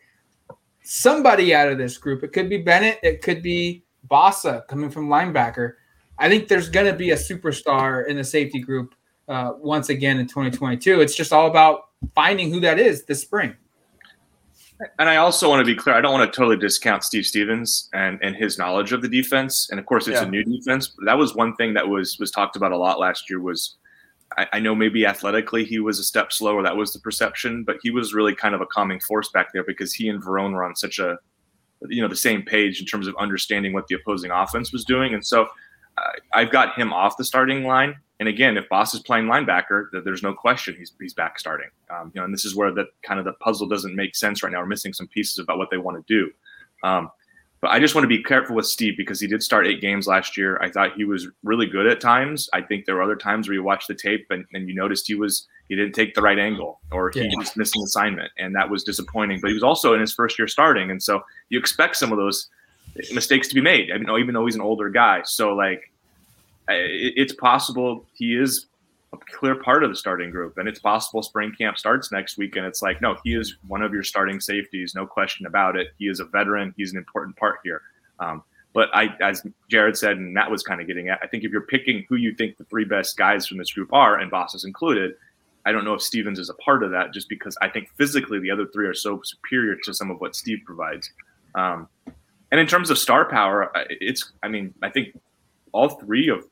somebody 0.91 1.55
out 1.55 1.69
of 1.69 1.77
this 1.77 1.97
group, 1.97 2.21
it 2.21 2.33
could 2.33 2.49
be 2.49 2.57
Bennett, 2.57 2.99
it 3.01 3.21
could 3.21 3.41
be 3.41 3.85
Bassa 4.09 4.67
coming 4.67 4.89
from 4.89 5.07
linebacker. 5.07 5.75
I 6.19 6.27
think 6.27 6.49
there's 6.49 6.67
going 6.67 6.85
to 6.85 6.93
be 6.93 7.11
a 7.11 7.15
superstar 7.15 8.05
in 8.07 8.17
the 8.17 8.23
safety 8.25 8.59
group 8.59 8.93
uh, 9.29 9.53
once 9.57 9.87
again 9.87 10.19
in 10.19 10.27
2022. 10.27 10.99
It's 10.99 11.15
just 11.15 11.31
all 11.31 11.47
about 11.47 11.87
finding 12.13 12.51
who 12.51 12.59
that 12.59 12.77
is 12.77 13.05
this 13.05 13.21
spring. 13.21 13.55
And 14.99 15.07
I 15.07 15.17
also 15.17 15.47
want 15.47 15.65
to 15.65 15.65
be 15.65 15.79
clear. 15.79 15.95
I 15.95 16.01
don't 16.01 16.11
want 16.11 16.31
to 16.31 16.35
totally 16.35 16.57
discount 16.57 17.05
Steve 17.05 17.25
Stephens 17.25 17.87
and, 17.93 18.19
and 18.21 18.35
his 18.35 18.57
knowledge 18.57 18.91
of 18.91 19.01
the 19.01 19.07
defense. 19.07 19.69
And 19.69 19.79
of 19.79 19.85
course, 19.85 20.07
it's 20.09 20.19
yeah. 20.19 20.27
a 20.27 20.29
new 20.29 20.43
defense. 20.43 20.87
But 20.87 21.05
that 21.05 21.17
was 21.17 21.35
one 21.35 21.55
thing 21.55 21.73
that 21.75 21.87
was 21.87 22.17
was 22.19 22.31
talked 22.31 22.55
about 22.55 22.71
a 22.71 22.77
lot 22.77 22.99
last 22.99 23.29
year. 23.29 23.39
Was 23.39 23.77
I, 24.37 24.47
I, 24.53 24.59
know 24.59 24.73
maybe 24.75 25.05
athletically 25.05 25.65
he 25.65 25.79
was 25.79 25.99
a 25.99 26.03
step 26.03 26.31
slower. 26.31 26.63
That 26.63 26.77
was 26.77 26.93
the 26.93 26.99
perception, 26.99 27.63
but 27.63 27.77
he 27.81 27.91
was 27.91 28.13
really 28.13 28.35
kind 28.35 28.55
of 28.55 28.61
a 28.61 28.65
calming 28.65 28.99
force 28.99 29.29
back 29.29 29.53
there 29.53 29.63
because 29.63 29.93
he 29.93 30.09
and 30.09 30.21
Verone 30.23 30.53
were 30.53 30.63
on 30.63 30.75
such 30.75 30.99
a 30.99 31.17
you 31.89 32.01
know 32.01 32.07
the 32.07 32.15
same 32.15 32.43
page 32.43 32.79
in 32.79 32.85
terms 32.85 33.07
of 33.07 33.15
understanding 33.17 33.73
what 33.73 33.87
the 33.87 33.95
opposing 33.95 34.31
offense 34.31 34.71
was 34.71 34.85
doing. 34.85 35.13
And 35.13 35.25
so 35.25 35.47
uh, 35.97 36.11
I've 36.33 36.51
got 36.51 36.75
him 36.75 36.93
off 36.93 37.17
the 37.17 37.25
starting 37.25 37.63
line. 37.63 37.95
And 38.19 38.29
again, 38.29 38.55
if 38.55 38.69
Bassa 38.69 38.95
is 38.95 39.01
playing 39.01 39.25
linebacker, 39.25 39.85
there's 40.05 40.21
no 40.21 40.31
question 40.31 40.75
he's, 40.77 40.93
he's 41.01 41.13
back 41.15 41.39
starting. 41.39 41.69
Um, 41.89 42.11
you 42.13 42.21
know, 42.21 42.25
and 42.25 42.33
this 42.33 42.45
is 42.45 42.55
where 42.55 42.71
the 42.71 42.85
kind 43.01 43.19
of 43.19 43.25
the 43.25 43.33
puzzle 43.33 43.67
doesn't 43.67 43.95
make 43.95 44.15
sense 44.15 44.43
right 44.43 44.51
now. 44.51 44.59
We're 44.59 44.67
missing 44.67 44.93
some 44.93 45.07
pieces 45.07 45.39
about 45.39 45.57
what 45.57 45.71
they 45.71 45.77
want 45.77 46.05
to 46.05 46.13
do. 46.13 46.31
Um, 46.87 47.09
but 47.61 47.69
I 47.69 47.79
just 47.79 47.93
want 47.93 48.03
to 48.03 48.09
be 48.09 48.23
careful 48.23 48.55
with 48.55 48.65
Steve 48.65 48.95
because 48.97 49.19
he 49.19 49.27
did 49.27 49.43
start 49.43 49.67
eight 49.67 49.81
games 49.81 50.07
last 50.07 50.35
year. 50.35 50.59
I 50.61 50.69
thought 50.69 50.95
he 50.95 51.05
was 51.05 51.27
really 51.43 51.67
good 51.67 51.85
at 51.85 52.01
times. 52.01 52.49
I 52.53 52.61
think 52.61 52.85
there 52.85 52.95
were 52.95 53.03
other 53.03 53.15
times 53.15 53.47
where 53.47 53.53
you 53.53 53.61
watched 53.61 53.87
the 53.87 53.93
tape 53.93 54.25
and, 54.31 54.45
and 54.53 54.67
you 54.67 54.73
noticed 54.73 55.07
he 55.07 55.13
was 55.13 55.47
he 55.69 55.75
didn't 55.75 55.93
take 55.93 56.15
the 56.15 56.21
right 56.21 56.39
angle 56.39 56.81
or 56.91 57.11
he 57.11 57.21
yeah. 57.21 57.29
was 57.37 57.55
missing 57.55 57.83
assignment, 57.83 58.31
and 58.39 58.55
that 58.55 58.69
was 58.69 58.83
disappointing. 58.83 59.39
But 59.41 59.49
he 59.49 59.53
was 59.53 59.63
also 59.63 59.93
in 59.93 60.01
his 60.01 60.11
first 60.11 60.39
year 60.39 60.47
starting, 60.47 60.89
and 60.89 61.01
so 61.01 61.21
you 61.49 61.59
expect 61.59 61.97
some 61.97 62.11
of 62.11 62.17
those 62.17 62.49
eh, 62.97 63.13
mistakes 63.13 63.47
to 63.49 63.55
be 63.55 63.61
made. 63.61 63.91
I 63.91 63.97
mean, 63.99 64.09
even 64.19 64.33
though 64.33 64.45
he's 64.47 64.55
an 64.55 64.61
older 64.61 64.89
guy, 64.89 65.21
so 65.23 65.53
like 65.53 65.91
it's 66.67 67.33
possible 67.33 68.05
he 68.13 68.35
is 68.35 68.65
a 69.13 69.17
clear 69.17 69.55
part 69.55 69.83
of 69.83 69.89
the 69.89 69.95
starting 69.95 70.31
group. 70.31 70.57
And 70.57 70.67
it's 70.67 70.79
possible 70.79 71.21
spring 71.23 71.53
camp 71.57 71.77
starts 71.77 72.11
next 72.11 72.37
week. 72.37 72.55
And 72.55 72.65
it's 72.65 72.81
like, 72.81 73.01
no, 73.01 73.17
he 73.23 73.35
is 73.35 73.57
one 73.67 73.81
of 73.81 73.93
your 73.93 74.03
starting 74.03 74.39
safeties, 74.39 74.95
no 74.95 75.05
question 75.05 75.45
about 75.45 75.75
it. 75.75 75.89
He 75.97 76.07
is 76.07 76.19
a 76.19 76.25
veteran. 76.25 76.73
He's 76.77 76.91
an 76.91 76.97
important 76.97 77.35
part 77.35 77.57
here. 77.63 77.81
Um, 78.19 78.43
But 78.73 78.87
I, 78.93 79.13
as 79.21 79.45
Jared 79.69 79.97
said, 79.97 80.15
and 80.15 80.37
that 80.37 80.49
was 80.49 80.63
kind 80.63 80.79
of 80.79 80.87
getting 80.87 81.09
at, 81.09 81.19
I 81.21 81.27
think 81.27 81.43
if 81.43 81.51
you're 81.51 81.67
picking 81.67 82.05
who 82.07 82.15
you 82.15 82.33
think 82.33 82.55
the 82.55 82.63
three 82.63 82.85
best 82.85 83.17
guys 83.17 83.45
from 83.45 83.57
this 83.57 83.73
group 83.73 83.91
are, 83.91 84.19
and 84.19 84.31
Bassa's 84.31 84.63
included, 84.63 85.15
I 85.65 85.73
don't 85.73 85.83
know 85.83 85.93
if 85.93 86.01
Stephens 86.01 86.39
is 86.39 86.49
a 86.49 86.53
part 86.53 86.81
of 86.81 86.91
that, 86.91 87.13
just 87.13 87.27
because 87.27 87.57
I 87.61 87.67
think 87.67 87.89
physically 87.97 88.39
the 88.39 88.49
other 88.49 88.65
three 88.65 88.87
are 88.87 88.93
so 88.93 89.21
superior 89.23 89.75
to 89.83 89.93
some 89.93 90.09
of 90.09 90.21
what 90.21 90.37
Steve 90.37 90.59
provides. 90.65 91.11
Um, 91.53 91.89
and 92.51 92.61
in 92.61 92.65
terms 92.65 92.89
of 92.89 92.97
star 92.97 93.25
power, 93.25 93.71
it's, 93.89 94.31
I 94.41 94.47
mean, 94.47 94.73
I 94.81 94.89
think 94.89 95.19
all 95.73 95.89
three 95.89 96.29
of 96.29 96.47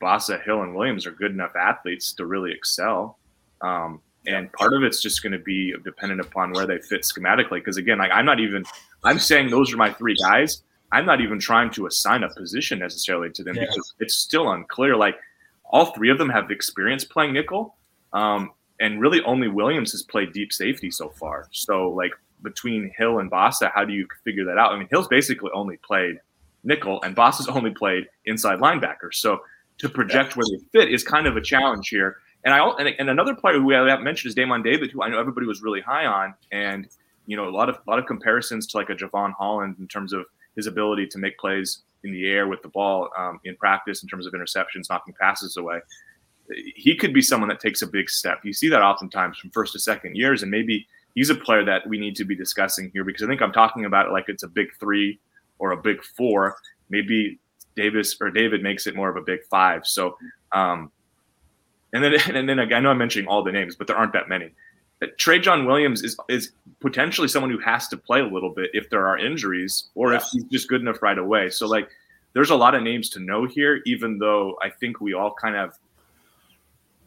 Bassa, 0.00 0.42
Hill, 0.42 0.62
and 0.62 0.74
Williams 0.74 1.06
are 1.06 1.12
good 1.12 1.30
enough 1.30 1.54
athletes 1.56 2.12
to 2.14 2.26
really 2.26 2.52
excel. 2.52 3.18
Um, 3.60 4.00
and 4.26 4.52
part 4.52 4.74
of 4.74 4.82
it's 4.82 5.00
just 5.00 5.22
going 5.22 5.32
to 5.32 5.38
be 5.38 5.74
dependent 5.84 6.20
upon 6.20 6.52
where 6.52 6.66
they 6.66 6.78
fit 6.78 7.02
schematically. 7.02 7.58
Because 7.60 7.76
again, 7.76 7.98
like 7.98 8.10
I'm 8.12 8.26
not 8.26 8.40
even, 8.40 8.64
I'm 9.04 9.18
saying 9.18 9.50
those 9.50 9.72
are 9.72 9.76
my 9.76 9.92
three 9.92 10.14
guys. 10.16 10.62
I'm 10.92 11.06
not 11.06 11.20
even 11.20 11.38
trying 11.38 11.70
to 11.72 11.86
assign 11.86 12.22
a 12.24 12.28
position 12.34 12.78
necessarily 12.78 13.30
to 13.30 13.44
them 13.44 13.56
yeah. 13.56 13.66
because 13.66 13.94
it's 14.00 14.16
still 14.16 14.50
unclear. 14.50 14.96
Like 14.96 15.16
all 15.64 15.86
three 15.86 16.10
of 16.10 16.18
them 16.18 16.28
have 16.28 16.50
experience 16.50 17.04
playing 17.04 17.32
nickel, 17.32 17.76
um, 18.12 18.50
and 18.80 19.00
really 19.00 19.22
only 19.22 19.48
Williams 19.48 19.92
has 19.92 20.02
played 20.02 20.32
deep 20.32 20.52
safety 20.52 20.90
so 20.90 21.10
far. 21.10 21.48
So 21.52 21.90
like 21.90 22.12
between 22.42 22.92
Hill 22.96 23.20
and 23.20 23.30
Bassa, 23.30 23.70
how 23.74 23.84
do 23.84 23.92
you 23.92 24.06
figure 24.24 24.44
that 24.46 24.58
out? 24.58 24.72
I 24.72 24.78
mean, 24.78 24.88
Hill's 24.90 25.08
basically 25.08 25.50
only 25.54 25.76
played 25.76 26.20
nickel, 26.64 27.00
and 27.02 27.14
Bassa 27.14 27.38
has 27.38 27.48
only 27.48 27.70
played 27.70 28.08
inside 28.26 28.58
linebacker. 28.58 29.12
So 29.12 29.40
to 29.80 29.88
project 29.88 30.36
where 30.36 30.44
they 30.50 30.62
fit 30.72 30.92
is 30.92 31.02
kind 31.02 31.26
of 31.26 31.36
a 31.36 31.40
challenge 31.40 31.88
here. 31.88 32.18
And 32.44 32.54
I 32.54 32.66
and, 32.78 32.88
and 32.98 33.10
another 33.10 33.34
player 33.34 33.54
who 33.58 33.64
we 33.64 33.74
haven't 33.74 34.04
mentioned 34.04 34.28
is 34.28 34.34
Damon 34.34 34.62
David, 34.62 34.90
who 34.90 35.02
I 35.02 35.08
know 35.08 35.18
everybody 35.18 35.46
was 35.46 35.62
really 35.62 35.80
high 35.80 36.06
on, 36.06 36.34
and 36.52 36.86
you 37.26 37.36
know 37.36 37.48
a 37.48 37.50
lot 37.50 37.68
of 37.68 37.76
a 37.76 37.90
lot 37.90 37.98
of 37.98 38.06
comparisons 38.06 38.66
to 38.68 38.76
like 38.76 38.90
a 38.90 38.94
Jevon 38.94 39.32
Holland 39.32 39.76
in 39.78 39.88
terms 39.88 40.12
of 40.12 40.26
his 40.56 40.66
ability 40.66 41.06
to 41.08 41.18
make 41.18 41.38
plays 41.38 41.82
in 42.04 42.12
the 42.12 42.26
air 42.28 42.46
with 42.46 42.62
the 42.62 42.68
ball 42.68 43.08
um, 43.16 43.40
in 43.44 43.56
practice 43.56 44.02
in 44.02 44.08
terms 44.08 44.26
of 44.26 44.32
interceptions, 44.32 44.88
knocking 44.88 45.14
passes 45.20 45.56
away. 45.56 45.78
He 46.74 46.96
could 46.96 47.14
be 47.14 47.22
someone 47.22 47.48
that 47.48 47.60
takes 47.60 47.82
a 47.82 47.86
big 47.86 48.10
step. 48.10 48.40
You 48.42 48.52
see 48.52 48.68
that 48.68 48.82
oftentimes 48.82 49.38
from 49.38 49.50
first 49.50 49.72
to 49.74 49.78
second 49.78 50.16
years, 50.16 50.42
and 50.42 50.50
maybe 50.50 50.86
he's 51.14 51.30
a 51.30 51.34
player 51.34 51.64
that 51.64 51.86
we 51.88 51.98
need 51.98 52.16
to 52.16 52.24
be 52.24 52.34
discussing 52.34 52.90
here 52.92 53.04
because 53.04 53.22
I 53.22 53.26
think 53.26 53.40
I'm 53.40 53.52
talking 53.52 53.84
about 53.84 54.06
it 54.06 54.12
like 54.12 54.24
it's 54.28 54.42
a 54.42 54.48
big 54.48 54.68
three 54.78 55.20
or 55.58 55.72
a 55.72 55.76
big 55.76 56.02
four. 56.02 56.56
Maybe 56.88 57.38
Davis 57.76 58.16
or 58.20 58.30
David 58.30 58.62
makes 58.62 58.86
it 58.86 58.94
more 58.94 59.08
of 59.08 59.16
a 59.16 59.20
big 59.20 59.40
five. 59.50 59.86
So, 59.86 60.16
um, 60.52 60.90
and 61.92 62.02
then 62.04 62.14
and 62.34 62.48
then 62.48 62.58
I 62.58 62.80
know 62.80 62.90
I'm 62.90 62.98
mentioning 62.98 63.28
all 63.28 63.42
the 63.42 63.52
names, 63.52 63.76
but 63.76 63.86
there 63.86 63.96
aren't 63.96 64.12
that 64.12 64.28
many. 64.28 64.50
Trey 65.16 65.38
John 65.38 65.64
Williams 65.64 66.02
is 66.02 66.16
is 66.28 66.52
potentially 66.80 67.28
someone 67.28 67.50
who 67.50 67.58
has 67.58 67.88
to 67.88 67.96
play 67.96 68.20
a 68.20 68.26
little 68.26 68.50
bit 68.50 68.70
if 68.74 68.90
there 68.90 69.06
are 69.06 69.16
injuries 69.18 69.88
or 69.94 70.12
if 70.12 70.22
he's 70.30 70.44
just 70.44 70.68
good 70.68 70.82
enough 70.82 71.02
right 71.02 71.16
away. 71.16 71.48
So 71.48 71.66
like, 71.66 71.88
there's 72.34 72.50
a 72.50 72.56
lot 72.56 72.74
of 72.74 72.82
names 72.82 73.08
to 73.10 73.20
know 73.20 73.46
here. 73.46 73.80
Even 73.86 74.18
though 74.18 74.56
I 74.62 74.68
think 74.68 75.00
we 75.00 75.14
all 75.14 75.32
kind 75.32 75.56
of 75.56 75.78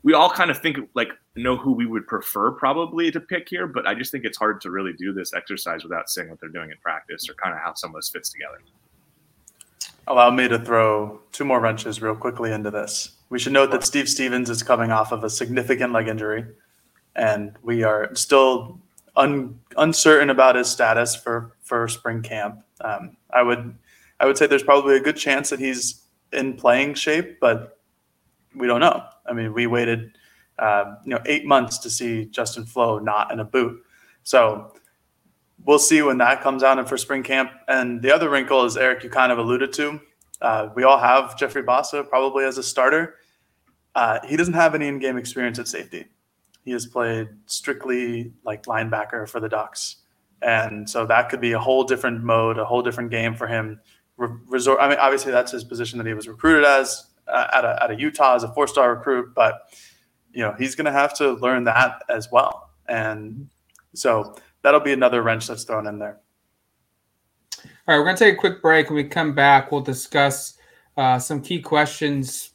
we 0.02 0.14
all 0.14 0.30
kind 0.30 0.50
of 0.50 0.60
think 0.60 0.78
like 0.96 1.10
know 1.36 1.56
who 1.56 1.72
we 1.72 1.86
would 1.86 2.08
prefer 2.08 2.52
probably 2.52 3.10
to 3.12 3.20
pick 3.20 3.48
here, 3.50 3.68
but 3.68 3.88
I 3.88 3.96
just 3.96 4.12
think 4.12 4.26
it's 4.26 4.38
hard 4.38 4.62
to 4.62 4.72
really 4.72 4.94
do 4.94 5.14
this 5.14 5.34
exercise 5.34 5.84
without 5.84 6.10
seeing 6.10 6.30
what 6.30 6.40
they're 6.40 6.50
doing 6.50 6.72
in 6.72 6.78
practice 6.78 7.30
or 7.30 7.34
kind 7.36 7.56
of 7.56 7.62
how 7.62 7.74
some 7.74 7.92
of 7.92 7.96
this 7.96 8.10
fits 8.10 8.30
together. 8.30 8.60
Allow 10.08 10.32
me 10.32 10.48
to 10.50 10.60
throw 10.60 11.22
two 11.32 11.46
more 11.46 11.60
wrenches 11.62 12.02
real 12.02 12.16
quickly 12.16 12.52
into 12.52 12.70
this. 12.70 13.14
We 13.30 13.40
should 13.40 13.54
note 13.54 13.72
that 13.72 13.84
Steve 13.84 14.10
Stephens 14.10 14.50
is 14.50 14.62
coming 14.62 14.92
off 14.92 15.12
of 15.12 15.24
a 15.24 15.30
significant 15.30 15.94
leg 15.94 16.08
injury, 16.08 16.46
and 17.16 17.54
we 17.64 17.84
are 17.84 18.14
still 18.14 18.80
un, 19.16 19.60
uncertain 19.78 20.30
about 20.30 20.56
his 20.56 20.70
status 20.70 21.16
for 21.16 21.56
for 21.62 21.88
spring 21.88 22.22
camp. 22.22 22.64
Um, 22.82 23.16
I 23.34 23.44
would 23.44 23.76
I 24.20 24.26
would 24.26 24.38
say 24.38 24.46
there's 24.46 24.64
probably 24.64 24.98
a 24.98 25.00
good 25.00 25.18
chance 25.18 25.50
that 25.50 25.60
he's 25.60 26.04
in 26.34 26.56
playing 26.56 26.96
shape, 26.96 27.40
but 27.40 27.80
we 28.56 28.68
don't 28.68 28.82
know. 28.82 29.04
I 29.26 29.34
mean, 29.34 29.54
we 29.54 29.68
waited 29.68 30.18
uh, 30.60 30.96
you 31.06 31.12
know 31.12 31.22
eight 31.26 31.46
months 31.46 31.78
to 31.80 31.90
see 31.90 32.26
Justin 32.26 32.66
Flowe 32.66 33.00
not 33.00 33.32
in 33.32 33.40
a 33.40 33.46
boot, 33.46 33.82
so 34.24 34.74
we'll 35.66 35.80
see 35.80 36.02
when 36.02 36.18
that 36.20 36.42
comes 36.42 36.64
out 36.64 36.80
in 36.80 36.86
for 36.86 36.98
spring 36.98 37.24
camp. 37.24 37.52
And 37.68 38.02
the 38.02 38.14
other 38.14 38.30
wrinkle 38.30 38.66
is 38.66 38.78
Eric, 38.78 39.04
you 39.04 39.10
kind 39.10 39.32
of 39.32 39.38
alluded 39.38 39.74
to. 39.74 40.00
Uh, 40.42 40.70
we 40.76 40.84
all 40.84 40.98
have 40.98 41.38
Jeffrey 41.38 41.64
Bassa 41.64 42.08
probably 42.08 42.44
as 42.44 42.58
a 42.58 42.64
starter. 42.64 43.16
Uh, 43.96 44.20
he 44.28 44.36
doesn't 44.36 44.56
have 44.56 44.76
any 44.76 44.88
in-game 44.88 45.18
experience 45.18 45.60
at 45.60 45.68
safety. 45.68 46.06
He 46.66 46.72
has 46.72 46.86
played 46.86 47.30
strictly 47.46 48.34
like 48.44 48.64
linebacker 48.64 49.30
for 49.30 49.40
the 49.40 49.50
Ducks, 49.50 49.98
and 50.42 50.90
so 50.90 51.06
that 51.06 51.30
could 51.30 51.42
be 51.42 51.52
a 51.52 51.60
whole 51.60 51.84
different 51.84 52.24
mode, 52.24 52.58
a 52.58 52.66
whole 52.66 52.82
different 52.82 53.12
game 53.12 53.36
for 53.36 53.48
him. 53.48 53.80
Re- 54.18 54.30
resort. 54.48 54.80
I 54.82 54.90
mean, 54.90 54.98
obviously 55.00 55.32
that's 55.32 55.52
his 55.52 55.64
position 55.64 55.98
that 55.98 56.08
he 56.08 56.14
was 56.14 56.28
recruited 56.28 56.66
as 56.66 57.06
uh, 57.28 57.48
at 57.54 57.66
a, 57.66 57.84
at 57.84 57.92
a 57.92 57.96
Utah 57.96 58.36
as 58.36 58.44
a 58.44 58.54
four-star 58.54 58.96
recruit, 58.96 59.34
but 59.36 59.70
you 60.32 60.42
know 60.42 60.56
he's 60.58 60.76
going 60.76 60.86
to 60.86 60.92
have 60.92 61.14
to 61.18 61.34
learn 61.34 61.66
that 61.66 62.04
as 62.10 62.30
well. 62.32 62.72
And 62.88 63.50
so 63.94 64.36
that'll 64.64 64.80
be 64.80 64.94
another 64.94 65.22
wrench 65.22 65.48
that's 65.48 65.64
thrown 65.64 65.88
in 65.88 66.00
there. 66.00 66.20
All 67.86 67.96
right, 67.96 67.98
we're 67.98 68.06
going 68.06 68.16
to 68.16 68.24
take 68.24 68.36
a 68.36 68.38
quick 68.38 68.62
break. 68.62 68.90
When 68.90 68.96
we 68.96 69.04
come 69.04 69.36
back, 69.36 69.72
we'll 69.72 69.82
discuss 69.82 70.58
uh, 70.98 71.20
some 71.20 71.42
key 71.42 71.62
questions, 71.62 72.52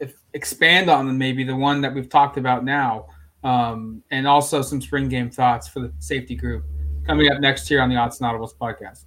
if, 0.00 0.14
expand 0.32 0.90
on 0.90 1.06
them, 1.06 1.18
maybe 1.18 1.44
the 1.44 1.54
one 1.54 1.80
that 1.82 1.94
we've 1.94 2.08
talked 2.08 2.38
about 2.38 2.64
now, 2.64 3.06
um, 3.44 4.02
and 4.10 4.26
also 4.26 4.62
some 4.62 4.80
spring 4.80 5.08
game 5.08 5.30
thoughts 5.30 5.68
for 5.68 5.80
the 5.80 5.92
safety 5.98 6.34
group. 6.34 6.64
Coming 7.06 7.30
up 7.30 7.40
next 7.40 7.68
here 7.68 7.80
on 7.80 7.88
the 7.88 7.96
Autzen 7.96 8.22
Audibles 8.22 8.56
podcast. 8.56 9.04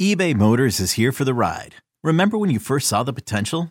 eBay 0.00 0.34
Motors 0.34 0.80
is 0.80 0.92
here 0.92 1.12
for 1.12 1.24
the 1.24 1.34
ride. 1.34 1.76
Remember 2.02 2.36
when 2.36 2.50
you 2.50 2.58
first 2.58 2.88
saw 2.88 3.04
the 3.04 3.12
potential? 3.12 3.70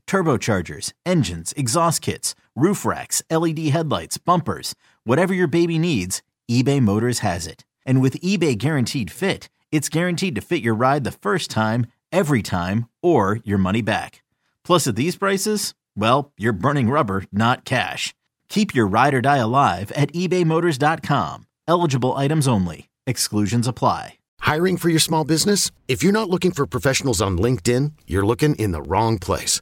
turbochargers, 0.11 0.91
engines, 1.05 1.53
exhaust 1.55 2.01
kits, 2.01 2.35
roof 2.53 2.85
racks, 2.85 3.23
LED 3.31 3.59
headlights, 3.69 4.17
bumpers, 4.17 4.75
whatever 5.05 5.33
your 5.33 5.47
baby 5.47 5.79
needs, 5.79 6.21
eBay 6.51 6.81
Motors 6.81 7.19
has 7.19 7.47
it. 7.47 7.63
And 7.85 8.01
with 8.01 8.19
eBay 8.19 8.57
Guaranteed 8.57 9.09
Fit, 9.09 9.47
it's 9.71 9.87
guaranteed 9.87 10.35
to 10.35 10.41
fit 10.41 10.61
your 10.61 10.73
ride 10.73 11.05
the 11.05 11.13
first 11.13 11.49
time, 11.49 11.85
every 12.11 12.41
time, 12.41 12.89
or 13.01 13.39
your 13.45 13.57
money 13.57 13.81
back. 13.81 14.21
Plus, 14.65 14.85
at 14.85 14.97
these 14.97 15.15
prices, 15.15 15.73
well, 15.95 16.33
you're 16.37 16.61
burning 16.65 16.89
rubber, 16.89 17.23
not 17.31 17.63
cash. 17.63 18.13
Keep 18.49 18.75
your 18.75 18.87
ride 18.87 19.13
or 19.13 19.21
die 19.21 19.37
alive 19.37 19.93
at 19.93 20.11
ebaymotors.com. 20.11 21.45
Eligible 21.69 22.17
items 22.17 22.49
only. 22.49 22.89
Exclusions 23.07 23.65
apply. 23.65 24.15
Hiring 24.41 24.75
for 24.75 24.89
your 24.89 24.99
small 24.99 25.23
business? 25.23 25.71
If 25.87 26.03
you're 26.03 26.11
not 26.11 26.29
looking 26.29 26.51
for 26.51 26.67
professionals 26.67 27.21
on 27.21 27.37
LinkedIn, 27.37 27.93
you're 28.07 28.25
looking 28.25 28.55
in 28.55 28.73
the 28.73 28.81
wrong 28.81 29.17
place. 29.17 29.61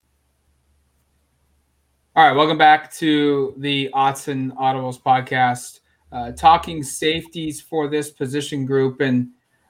All 2.13 2.27
right, 2.27 2.35
welcome 2.35 2.57
back 2.57 2.91
to 2.95 3.53
the 3.55 3.89
Autzen 3.93 4.53
Audibles 4.57 5.01
podcast, 5.01 5.79
uh, 6.11 6.33
talking 6.33 6.83
safeties 6.83 7.61
for 7.61 7.87
this 7.87 8.11
position 8.11 8.65
group. 8.65 8.99
And 8.99 9.29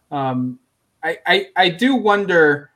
um, 0.10 0.57
I, 1.03 1.19
I, 1.27 1.48
I 1.55 1.69
do 1.69 1.93
wonder, 1.93 2.71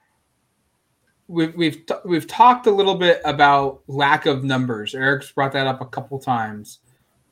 we've, 1.28 1.56
we've, 1.56 1.84
we've 2.06 2.28
talked 2.28 2.68
a 2.68 2.72
little 2.72 2.94
bit 2.94 3.22
about 3.26 3.82
lack 3.88 4.28
of 4.28 4.44
numbers. 4.44 4.94
Eric's 4.94 5.32
brought 5.32 5.54
that 5.54 5.66
up 5.66 5.82
a 5.82 5.88
couple 5.88 6.20
times. 6.20 6.78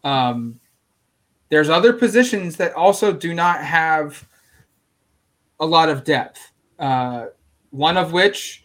Um, 0.03 0.59
there's 1.49 1.69
other 1.69 1.93
positions 1.93 2.57
that 2.57 2.73
also 2.73 3.13
do 3.13 3.35
not 3.35 3.63
have 3.63 4.27
a 5.59 5.65
lot 5.67 5.87
of 5.87 6.03
depth. 6.03 6.51
Uh, 6.79 7.27
one 7.69 7.95
of 7.95 8.11
which 8.11 8.62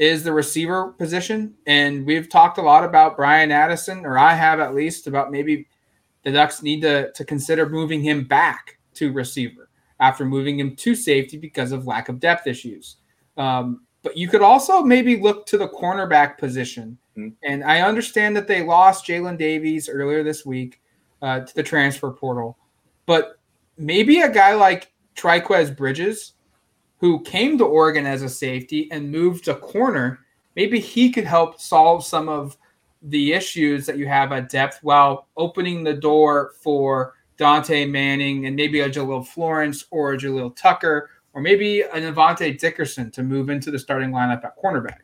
is 0.00 0.24
the 0.24 0.32
receiver 0.32 0.92
position. 0.92 1.54
And 1.66 2.06
we've 2.06 2.28
talked 2.28 2.56
a 2.56 2.62
lot 2.62 2.84
about 2.84 3.16
Bryan 3.16 3.52
Addison, 3.52 4.06
or 4.06 4.18
I 4.18 4.32
have 4.32 4.58
at 4.58 4.74
least, 4.74 5.06
about 5.06 5.30
maybe 5.30 5.68
the 6.24 6.32
Ducks 6.32 6.62
need 6.62 6.80
to, 6.80 7.12
to 7.12 7.24
consider 7.24 7.68
moving 7.68 8.02
him 8.02 8.24
back 8.24 8.78
to 8.94 9.12
receiver 9.12 9.68
after 10.00 10.24
moving 10.24 10.58
him 10.58 10.74
to 10.74 10.94
safety 10.94 11.36
because 11.36 11.70
of 11.70 11.86
lack 11.86 12.08
of 12.08 12.18
depth 12.18 12.46
issues. 12.46 12.96
Um, 13.36 13.82
but 14.02 14.16
you 14.16 14.26
could 14.26 14.40
also 14.40 14.80
maybe 14.80 15.20
look 15.20 15.44
to 15.46 15.58
the 15.58 15.68
cornerback 15.68 16.38
position. 16.38 16.96
Mm-hmm. 17.18 17.34
And 17.44 17.62
I 17.62 17.82
understand 17.82 18.34
that 18.36 18.48
they 18.48 18.62
lost 18.62 19.06
Jaylin 19.06 19.36
Davies 19.36 19.90
earlier 19.90 20.22
this 20.22 20.46
week 20.46 20.80
uh, 21.20 21.40
to 21.40 21.54
the 21.54 21.62
transfer 21.62 22.10
portal. 22.10 22.56
But 23.04 23.38
maybe 23.76 24.22
a 24.22 24.32
guy 24.32 24.54
like 24.54 24.92
Trikweze 25.14 25.76
Bridges, 25.76 26.32
who 27.00 27.20
came 27.22 27.56
to 27.56 27.64
Oregon 27.64 28.06
as 28.06 28.22
a 28.22 28.28
safety 28.28 28.88
and 28.92 29.10
moved 29.10 29.44
to 29.46 29.54
corner, 29.54 30.20
maybe 30.54 30.78
he 30.78 31.10
could 31.10 31.24
help 31.24 31.58
solve 31.58 32.04
some 32.04 32.28
of 32.28 32.58
the 33.02 33.32
issues 33.32 33.86
that 33.86 33.96
you 33.96 34.06
have 34.06 34.30
at 34.32 34.50
depth 34.50 34.80
while 34.82 35.26
opening 35.38 35.82
the 35.82 35.94
door 35.94 36.52
for 36.62 37.14
Dontae 37.38 37.90
Manning 37.90 38.44
and 38.44 38.54
maybe 38.54 38.80
a 38.80 38.90
Jahlil 38.90 39.26
Florence 39.26 39.86
or 39.90 40.12
a 40.12 40.18
Jalil 40.18 40.54
Tucker 40.54 41.08
or 41.32 41.40
maybe 41.40 41.80
an 41.80 42.12
Avante 42.12 42.58
Dickerson 42.58 43.10
to 43.12 43.22
move 43.22 43.48
into 43.48 43.70
the 43.70 43.78
starting 43.78 44.10
lineup 44.10 44.44
at 44.44 44.58
cornerback. 44.62 44.98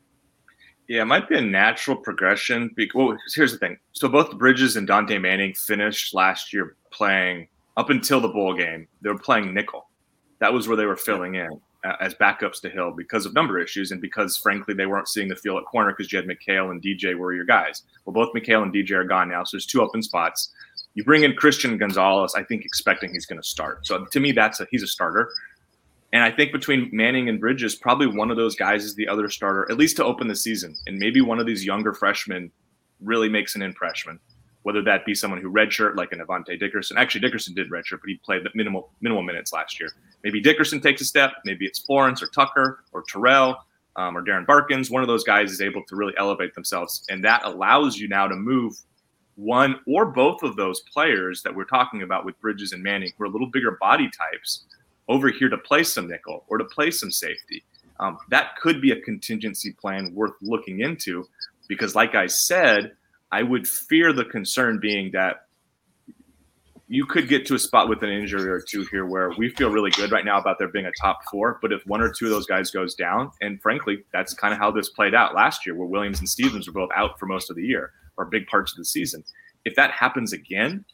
Yeah, 0.89 1.03
it 1.03 1.07
might 1.07 1.31
be 1.31 1.39
a 1.39 1.41
natural 1.41 1.97
progression. 1.97 2.75
Well, 2.95 3.17
here's 3.35 3.53
the 3.53 3.59
thing. 3.59 3.79
So 3.93 4.07
both 4.07 4.37
Bridges 4.37 4.77
and 4.77 4.87
Dontae 4.87 5.21
Manning 5.21 5.55
finished 5.55 6.15
last 6.15 6.53
year 6.53 6.77
playing 6.93 7.49
up 7.79 7.89
until 7.89 8.21
the 8.21 8.29
bowl 8.29 8.55
game. 8.55 8.87
They 9.01 9.09
were 9.09 9.19
playing 9.19 9.55
nickel. 9.55 9.89
That 10.41 10.53
was 10.53 10.69
where 10.69 10.77
they 10.77 10.85
were 10.85 10.97
filling 10.97 11.37
in 11.37 11.61
as 12.01 12.15
backups 12.15 12.61
to 12.63 12.71
Hill 12.71 12.93
because 12.93 13.27
of 13.27 13.35
number 13.35 13.59
issues 13.61 13.91
and 13.91 14.01
because, 14.01 14.37
frankly, 14.37 14.75
they 14.75 14.87
weren't 14.87 15.09
seeing 15.09 15.29
the 15.29 15.37
field 15.37 15.59
at 15.59 15.65
corner 15.65 15.93
because 15.93 16.13
you 16.13 16.19
had 16.19 16.27
Mykael 16.27 16.71
and 16.71 16.83
DJ 16.83 17.17
were 17.17 17.35
your 17.35 17.45
guys. 17.45 17.83
Well, 18.05 18.15
both 18.15 18.35
Mykael 18.35 18.63
and 18.63 18.73
DJ 18.73 18.93
are 18.93 19.05
gone 19.05 19.29
now, 19.29 19.45
so 19.45 19.57
there's 19.57 19.67
two 19.67 19.83
open 19.83 20.03
spots. 20.03 20.53
You 20.95 21.05
bring 21.05 21.25
in 21.25 21.35
Christian 21.35 21.77
Gonzalez, 21.77 22.35
I 22.35 22.43
think, 22.43 22.65
expecting 22.65 23.13
he's 23.13 23.27
going 23.27 23.41
to 23.41 23.47
start. 23.47 23.87
So 23.87 24.07
to 24.07 24.21
me, 24.21 24.33
that's 24.33 24.61
a, 24.61 24.67
he's 24.71 24.83
a 24.83 24.87
starter. 24.87 25.31
And 26.13 26.23
I 26.23 26.31
think 26.31 26.53
between 26.53 26.89
Manning 26.93 27.29
and 27.29 27.41
Bridges, 27.41 27.75
probably 27.75 28.07
one 28.07 28.31
of 28.31 28.37
those 28.37 28.57
guys 28.57 28.85
is 28.85 28.95
the 28.95 29.09
other 29.09 29.29
starter, 29.29 29.71
at 29.71 29.77
least 29.77 29.97
to 29.97 30.05
open 30.05 30.29
the 30.29 30.37
season. 30.37 30.75
And 30.87 30.99
maybe 30.99 31.21
one 31.21 31.39
of 31.39 31.47
these 31.47 31.65
younger 31.65 31.93
freshmen 31.93 32.51
really 33.01 33.29
makes 33.29 33.55
an 33.55 33.63
impression, 33.63 34.19
whether 34.63 34.83
that 34.83 35.05
be 35.05 35.15
someone 35.15 35.41
who 35.41 35.53
redshirt 35.53 35.97
like 35.97 36.13
an 36.13 36.21
Avante 36.21 36.59
Dickerson. 36.59 36.97
Actually, 36.97 37.21
Dickerson 37.23 37.55
did 37.55 37.71
redshirt, 37.71 38.01
but 38.01 38.09
he 38.09 38.17
played 38.25 38.45
the 38.45 38.51
minimal 38.55 38.91
minimal 39.01 39.23
minutes 39.23 39.53
last 39.53 39.79
year. 39.79 39.91
Maybe 40.27 40.41
Dickerson 40.41 40.81
takes 40.81 41.01
a 41.01 41.05
step. 41.05 41.35
Maybe 41.45 41.67
it's 41.67 41.79
Florence 41.79 42.21
or 42.21 42.27
Tucker 42.27 42.83
or 42.91 43.03
Terrell 43.03 43.65
um, 43.95 44.17
or 44.17 44.25
Darren 44.25 44.45
Barkins. 44.45 44.91
One 44.91 45.01
of 45.01 45.07
those 45.07 45.23
guys 45.23 45.53
is 45.53 45.61
able 45.61 45.85
to 45.85 45.95
really 45.95 46.15
elevate 46.19 46.53
themselves, 46.53 47.05
and 47.09 47.23
that 47.23 47.45
allows 47.45 47.97
you 47.97 48.09
now 48.09 48.27
to 48.27 48.35
move 48.35 48.77
one 49.37 49.79
or 49.87 50.05
both 50.05 50.43
of 50.43 50.57
those 50.57 50.81
players 50.93 51.45
that 51.45 51.55
we're 51.55 51.63
talking 51.63 52.03
about 52.03 52.25
with 52.25 52.41
Bridges 52.41 52.73
and 52.73 52.83
Manning, 52.83 53.13
who 53.17 53.23
are 53.23 53.29
a 53.29 53.31
little 53.31 53.49
bigger 53.53 53.79
body 53.81 54.11
types 54.11 54.65
over 55.07 55.29
here 55.29 55.49
to 55.49 55.59
play 55.59 55.85
some 55.85 56.09
nickel 56.09 56.43
or 56.49 56.59
to 56.59 56.65
play 56.65 56.91
some 56.91 57.13
safety. 57.13 57.63
Um, 58.01 58.19
that 58.31 58.57
could 58.57 58.83
be 58.83 58.91
a 58.91 59.01
contingency 59.03 59.75
plan 59.75 60.13
worth 60.13 60.35
looking 60.43 60.81
into 60.81 61.25
because, 61.69 61.95
like 61.95 62.17
I 62.17 62.27
said, 62.27 62.97
I 63.31 63.45
would 63.45 63.69
fear 63.69 64.13
the 64.13 64.25
concern 64.25 64.81
being 64.81 65.13
that 65.13 65.46
you 66.89 67.05
could 67.05 67.29
get 67.29 67.45
to 67.47 67.55
a 67.55 67.59
spot 67.59 67.89
with 67.89 68.03
an 68.03 68.11
injury 68.11 68.49
or 68.49 68.61
two 68.61 68.87
here 68.91 69.07
where 69.07 69.33
we 69.37 69.49
feel 69.49 69.71
really 69.71 69.91
good 69.91 70.13
right 70.13 70.25
now 70.25 70.39
about 70.39 70.59
there 70.59 70.69
being 70.69 70.87
a 70.87 70.93
top 71.01 71.19
four. 71.31 71.59
But 71.61 71.73
if 71.73 71.85
one 71.87 72.01
or 72.01 72.13
two 72.13 72.27
of 72.27 72.31
those 72.31 72.47
guys 72.47 72.71
goes 72.71 72.95
down, 72.95 73.31
and 73.41 73.61
frankly, 73.61 74.05
that's 74.13 74.35
kind 74.35 74.55
of 74.55 74.61
how 74.61 74.71
this 74.71 74.91
played 74.91 75.15
out 75.15 75.35
last 75.35 75.67
year, 75.67 75.75
where 75.75 75.89
Williams 75.89 76.21
and 76.21 76.29
Stephens 76.29 76.69
were 76.69 76.73
both 76.73 76.91
out 76.95 77.19
for 77.19 77.27
most 77.27 77.51
of 77.51 77.57
the 77.57 77.65
year 77.65 77.93
or 78.17 78.25
big 78.25 78.47
parts 78.47 78.73
of 78.73 78.79
the 78.79 78.85
season. 78.85 79.25
If 79.65 79.75
that 79.75 79.91
happens 79.91 80.33
again, 80.33 80.85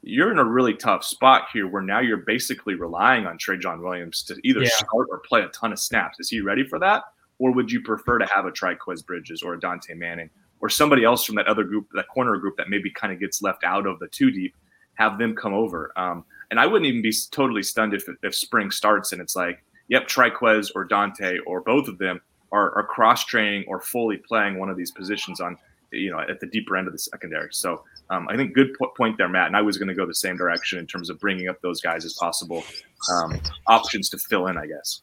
you're 0.00 0.32
in 0.32 0.38
a 0.38 0.44
really 0.44 0.74
tough 0.74 1.04
spot 1.04 1.48
here 1.52 1.66
where 1.66 1.82
now 1.82 2.00
you're 2.00 2.18
basically 2.18 2.74
relying 2.74 3.26
on 3.26 3.38
Trey 3.38 3.58
John 3.58 3.82
Williams 3.82 4.22
to 4.24 4.36
either 4.44 4.62
yeah. 4.62 4.70
start 4.70 5.08
or 5.10 5.18
play 5.18 5.42
a 5.42 5.48
ton 5.48 5.72
of 5.72 5.78
snaps. 5.78 6.20
Is 6.20 6.30
he 6.30 6.40
ready 6.40 6.64
for 6.66 6.78
that? 6.78 7.04
Or 7.38 7.52
would 7.52 7.70
you 7.70 7.82
prefer 7.82 8.18
to 8.18 8.26
have 8.26 8.46
a 8.46 8.50
Trikweze 8.50 9.04
Bridges 9.04 9.42
or 9.42 9.54
a 9.54 9.60
Dontae 9.60 9.96
Manning 9.96 10.30
or 10.60 10.68
somebody 10.68 11.04
else 11.04 11.24
from 11.24 11.34
that 11.34 11.46
other 11.46 11.64
group, 11.64 11.88
that 11.94 12.08
corner 12.08 12.36
group 12.38 12.56
that 12.56 12.70
maybe 12.70 12.90
kind 12.90 13.12
of 13.12 13.20
gets 13.20 13.42
left 13.42 13.64
out 13.64 13.86
of 13.86 13.98
the 13.98 14.08
two 14.08 14.30
deep, 14.30 14.54
have 14.94 15.18
them 15.18 15.34
come 15.34 15.54
over? 15.54 15.92
Um, 15.96 16.24
and 16.50 16.60
I 16.60 16.66
wouldn't 16.66 16.86
even 16.86 17.02
be 17.02 17.12
totally 17.30 17.62
stunned 17.62 17.94
if, 17.94 18.06
if 18.22 18.34
spring 18.34 18.70
starts 18.70 19.12
and 19.12 19.20
it's 19.20 19.34
like, 19.34 19.64
yep, 19.88 20.06
Trikweze 20.06 20.70
or 20.74 20.86
Dontae 20.86 21.38
or 21.46 21.60
both 21.60 21.88
of 21.88 21.98
them 21.98 22.20
are, 22.52 22.72
are 22.76 22.84
cross 22.84 23.24
training 23.24 23.64
or 23.66 23.80
fully 23.80 24.16
playing 24.16 24.58
one 24.58 24.70
of 24.70 24.76
these 24.76 24.90
positions 24.90 25.40
on, 25.40 25.58
you 25.90 26.10
know, 26.10 26.20
at 26.20 26.40
the 26.40 26.46
deeper 26.46 26.76
end 26.76 26.86
of 26.86 26.92
the 26.92 26.98
secondary. 26.98 27.48
So 27.52 27.82
um, 28.10 28.28
I 28.28 28.36
think 28.36 28.54
good 28.54 28.74
po- 28.78 28.92
point 28.96 29.18
there, 29.18 29.28
Matt. 29.28 29.48
And 29.48 29.56
I 29.56 29.62
was 29.62 29.78
going 29.78 29.88
to 29.88 29.94
go 29.94 30.06
the 30.06 30.14
same 30.14 30.36
direction 30.36 30.78
in 30.78 30.86
terms 30.86 31.10
of 31.10 31.18
bringing 31.18 31.48
up 31.48 31.60
those 31.60 31.80
guys 31.80 32.04
as 32.04 32.14
possible 32.14 32.62
um, 33.10 33.40
options 33.66 34.08
to 34.10 34.18
fill 34.18 34.46
in, 34.46 34.56
I 34.56 34.66
guess. 34.66 35.00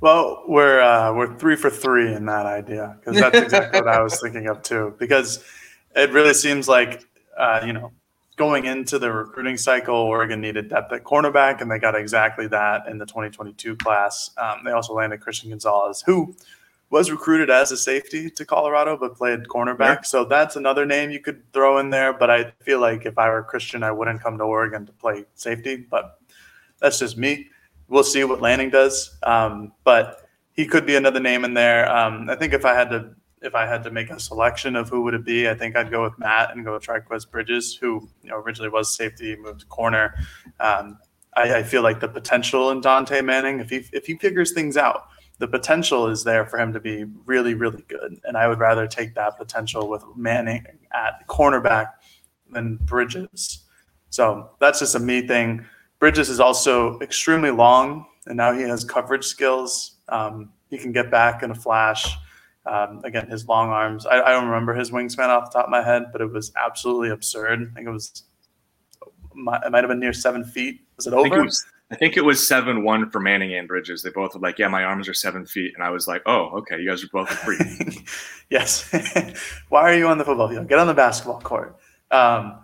Well, 0.00 0.44
we're 0.48 0.80
uh, 0.80 1.12
we're 1.12 1.36
three 1.36 1.56
for 1.56 1.68
three 1.68 2.14
in 2.14 2.24
that 2.26 2.46
idea 2.46 2.96
because 2.98 3.20
that's 3.20 3.38
exactly 3.38 3.80
what 3.80 3.88
I 3.88 4.02
was 4.02 4.18
thinking 4.22 4.46
of 4.46 4.62
too. 4.62 4.94
Because 4.98 5.44
it 5.94 6.10
really 6.10 6.32
seems 6.32 6.68
like 6.68 7.04
uh, 7.36 7.60
you 7.66 7.74
know 7.74 7.92
going 8.40 8.64
into 8.64 8.98
the 8.98 9.12
recruiting 9.12 9.58
cycle, 9.58 9.94
Oregon 9.94 10.40
needed 10.40 10.70
depth 10.70 10.90
at 10.94 11.04
cornerback, 11.04 11.60
and 11.60 11.70
they 11.70 11.78
got 11.78 11.94
exactly 11.94 12.46
that 12.46 12.88
in 12.88 12.96
the 12.96 13.04
2022 13.04 13.76
class. 13.76 14.30
Um, 14.38 14.62
they 14.64 14.70
also 14.70 14.94
landed 14.94 15.20
Christian 15.20 15.50
Gonzalez, 15.50 16.02
who 16.06 16.34
was 16.88 17.10
recruited 17.10 17.50
as 17.50 17.70
a 17.70 17.76
safety 17.76 18.30
to 18.30 18.46
Colorado, 18.46 18.96
but 18.96 19.14
played 19.14 19.40
cornerback. 19.40 19.96
Yeah. 19.96 20.02
So 20.04 20.24
that's 20.24 20.56
another 20.56 20.86
name 20.86 21.10
you 21.10 21.20
could 21.20 21.42
throw 21.52 21.76
in 21.80 21.90
there. 21.90 22.14
But 22.14 22.30
I 22.30 22.52
feel 22.62 22.80
like 22.80 23.04
if 23.04 23.18
I 23.18 23.28
were 23.28 23.42
Christian, 23.42 23.82
I 23.82 23.90
wouldn't 23.90 24.22
come 24.22 24.38
to 24.38 24.44
Oregon 24.44 24.86
to 24.86 24.92
play 24.92 25.26
safety. 25.34 25.76
But 25.76 26.18
that's 26.78 26.98
just 26.98 27.18
me. 27.18 27.50
We'll 27.88 28.04
see 28.04 28.24
what 28.24 28.40
Lanning 28.40 28.70
does. 28.70 29.18
Um, 29.22 29.72
but 29.84 30.26
he 30.54 30.64
could 30.64 30.86
be 30.86 30.96
another 30.96 31.20
name 31.20 31.44
in 31.44 31.52
there. 31.52 31.94
Um, 31.94 32.30
I 32.30 32.36
think 32.36 32.54
if 32.54 32.64
I 32.64 32.72
had 32.72 32.88
to 32.88 33.14
if 33.42 33.54
I 33.54 33.66
had 33.66 33.82
to 33.84 33.90
make 33.90 34.10
a 34.10 34.20
selection 34.20 34.76
of 34.76 34.88
who 34.88 35.02
would 35.02 35.14
it 35.14 35.24
be, 35.24 35.48
I 35.48 35.54
think 35.54 35.76
I'd 35.76 35.90
go 35.90 36.02
with 36.02 36.18
Matt 36.18 36.50
and 36.54 36.64
go 36.64 36.74
with 36.74 36.82
Trikweze 36.82 37.30
Bridges, 37.30 37.74
who 37.74 38.08
you 38.22 38.30
know 38.30 38.36
originally 38.36 38.70
was 38.70 38.94
safety, 38.94 39.36
moved 39.36 39.60
to 39.60 39.66
corner. 39.66 40.14
Um, 40.58 40.98
I, 41.34 41.56
I 41.56 41.62
feel 41.62 41.82
like 41.82 42.00
the 42.00 42.08
potential 42.08 42.70
in 42.70 42.80
Dontae 42.80 43.24
Manning, 43.24 43.60
if 43.60 43.70
he 43.70 43.84
if 43.92 44.06
he 44.06 44.16
figures 44.16 44.52
things 44.52 44.76
out, 44.76 45.08
the 45.38 45.48
potential 45.48 46.06
is 46.06 46.22
there 46.22 46.44
for 46.44 46.58
him 46.58 46.72
to 46.72 46.80
be 46.80 47.04
really, 47.24 47.54
really 47.54 47.84
good. 47.88 48.20
And 48.24 48.36
I 48.36 48.46
would 48.46 48.58
rather 48.58 48.86
take 48.86 49.14
that 49.14 49.38
potential 49.38 49.88
with 49.88 50.04
Manning 50.14 50.66
at 50.92 51.26
cornerback 51.28 51.92
than 52.50 52.76
Bridges. 52.76 53.64
So 54.10 54.50
that's 54.58 54.80
just 54.80 54.94
a 54.94 54.98
me 54.98 55.26
thing. 55.26 55.64
Bridges 55.98 56.28
is 56.28 56.40
also 56.40 56.98
extremely 57.00 57.50
long, 57.50 58.06
and 58.26 58.36
now 58.36 58.52
he 58.52 58.62
has 58.62 58.84
coverage 58.84 59.24
skills. 59.24 59.96
Um, 60.08 60.52
he 60.68 60.78
can 60.78 60.92
get 60.92 61.10
back 61.10 61.42
in 61.42 61.50
a 61.50 61.54
flash. 61.54 62.16
Um, 62.66 63.00
again, 63.04 63.26
his 63.26 63.48
long 63.48 63.70
arms. 63.70 64.04
I, 64.04 64.20
I, 64.20 64.32
don't 64.32 64.46
remember 64.46 64.74
his 64.74 64.90
wingspan 64.90 65.28
off 65.28 65.50
the 65.50 65.58
top 65.58 65.64
of 65.64 65.70
my 65.70 65.82
head, 65.82 66.04
but 66.12 66.20
it 66.20 66.30
was 66.30 66.52
absolutely 66.62 67.08
absurd. 67.08 67.70
I 67.72 67.74
think 67.74 67.88
it 67.88 67.90
was, 67.90 68.24
it 69.02 69.70
might 69.72 69.82
have 69.82 69.88
been 69.88 69.98
near 69.98 70.12
seven 70.12 70.44
feet. 70.44 70.82
Was 70.96 71.06
it 71.06 71.14
over? 71.14 71.48
I 71.90 71.96
think 71.96 72.16
it 72.16 72.24
was 72.24 72.46
seven 72.46 72.84
one 72.84 73.10
for 73.10 73.18
Manning 73.18 73.54
and 73.54 73.66
Bridges. 73.66 74.02
They 74.02 74.10
both 74.10 74.34
were 74.34 74.40
like, 74.40 74.58
"Yeah, 74.58 74.68
my 74.68 74.84
arms 74.84 75.08
are 75.08 75.14
seven 75.14 75.44
feet," 75.44 75.72
and 75.74 75.82
I 75.82 75.90
was 75.90 76.06
like, 76.06 76.22
"Oh, 76.24 76.50
okay, 76.58 76.78
you 76.78 76.88
guys 76.88 77.02
are 77.02 77.08
both 77.08 77.28
free." 77.30 77.58
yes. 78.50 78.88
Why 79.68 79.80
are 79.82 79.94
you 79.94 80.06
on 80.06 80.18
the 80.18 80.24
football 80.24 80.48
field? 80.48 80.68
Get 80.68 80.78
on 80.78 80.86
the 80.86 80.94
basketball 80.94 81.40
court. 81.40 81.76
Um, 82.12 82.60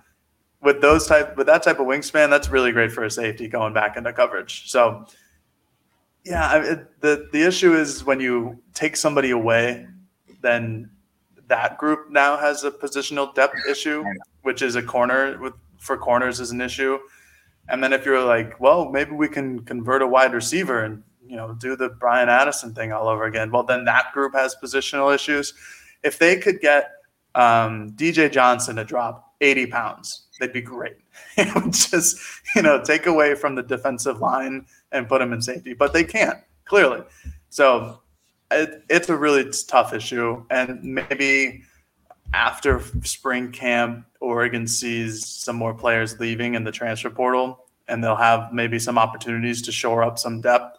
with 0.63 0.81
those 0.81 1.07
type, 1.07 1.37
with 1.37 1.49
that 1.49 1.65
type 1.65 1.81
of 1.81 1.87
wingspan, 1.87 2.31
that's 2.31 2.51
really 2.51 2.71
great 2.71 2.93
for 2.93 3.05
a 3.05 3.11
safety 3.11 3.49
going 3.49 3.73
back 3.73 3.97
into 3.97 4.13
coverage. 4.13 4.71
So, 4.71 5.07
yeah, 6.27 6.83
the 7.01 7.29
the 7.33 7.43
issue 7.43 7.75
is 7.75 8.05
when 8.05 8.21
you 8.21 8.61
take 8.75 8.97
somebody 8.97 9.31
away, 9.31 9.87
then 10.43 10.91
that 11.49 11.79
group 11.79 12.11
now 12.11 12.37
has 12.37 12.65
a 12.65 12.71
positional 12.71 13.35
depth 13.35 13.57
issue, 13.71 14.05
which 14.43 14.61
is 14.63 14.75
a 14.75 14.83
corner 14.83 15.39
with 15.41 15.55
for 15.79 15.97
corners 15.97 16.41
is 16.41 16.51
an 16.51 16.61
issue 16.61 16.99
and 17.69 17.83
then 17.83 17.93
if 17.93 18.05
you're 18.05 18.23
like, 18.25 18.61
well, 18.61 18.91
maybe 18.91 19.13
we 19.13 19.29
can 19.29 19.61
convert 19.61 20.03
a 20.03 20.07
wide 20.07 20.33
receiver 20.33 20.85
and 20.85 21.03
you 21.27 21.37
know 21.37 21.55
do 21.55 21.75
the 21.77 21.89
Bryan 21.89 22.29
Addison 22.29 22.75
thing 22.75 22.93
all 22.93 23.09
over 23.09 23.25
again. 23.25 23.51
Well, 23.51 23.65
then 23.65 23.85
that 23.87 24.13
group 24.13 24.35
has 24.35 24.57
positional 24.63 25.15
issues. 25.15 25.55
If 26.05 26.19
they 26.19 26.37
could 26.37 26.61
get 26.61 26.91
um, 27.35 27.93
DJ 27.93 28.31
Johnson 28.31 28.77
to 28.77 28.85
drop 28.85 29.35
80 29.41 29.67
pounds, 29.67 30.26
they'd 30.39 30.53
be 30.53 30.63
great. 30.63 30.97
It 31.39 31.55
would 31.55 31.73
just 31.73 32.19
you 32.55 32.63
know 32.63 32.83
take 32.83 33.07
away 33.07 33.35
from 33.35 33.55
the 33.55 33.63
defensive 33.63 34.21
line 34.21 34.67
and 34.93 35.09
put 35.09 35.19
them 35.19 35.33
in 35.33 35.43
safety, 35.43 35.75
but 35.75 35.93
they 35.93 36.05
can't 36.05 36.39
clearly. 36.65 37.03
So 37.51 38.01
it, 38.51 38.85
it's 38.89 39.09
a 39.09 39.17
really 39.17 39.51
tough 39.69 39.93
issue, 39.93 40.45
and 40.51 40.83
maybe 40.83 41.63
after 42.35 42.83
spring 43.03 43.53
camp, 43.53 44.07
Oregon 44.21 44.67
sees 44.67 45.27
some 45.27 45.57
more 45.57 45.75
players 45.75 46.19
leaving 46.21 46.55
in 46.55 46.65
the 46.65 46.73
transfer 46.73 47.11
portal, 47.11 47.67
and 47.89 48.03
they'll 48.03 48.17
have 48.17 48.53
maybe 48.53 48.79
some 48.79 48.99
opportunities 48.99 49.63
to 49.63 49.73
shore 49.73 50.03
up 50.03 50.19
some 50.19 50.41
depth. 50.41 50.79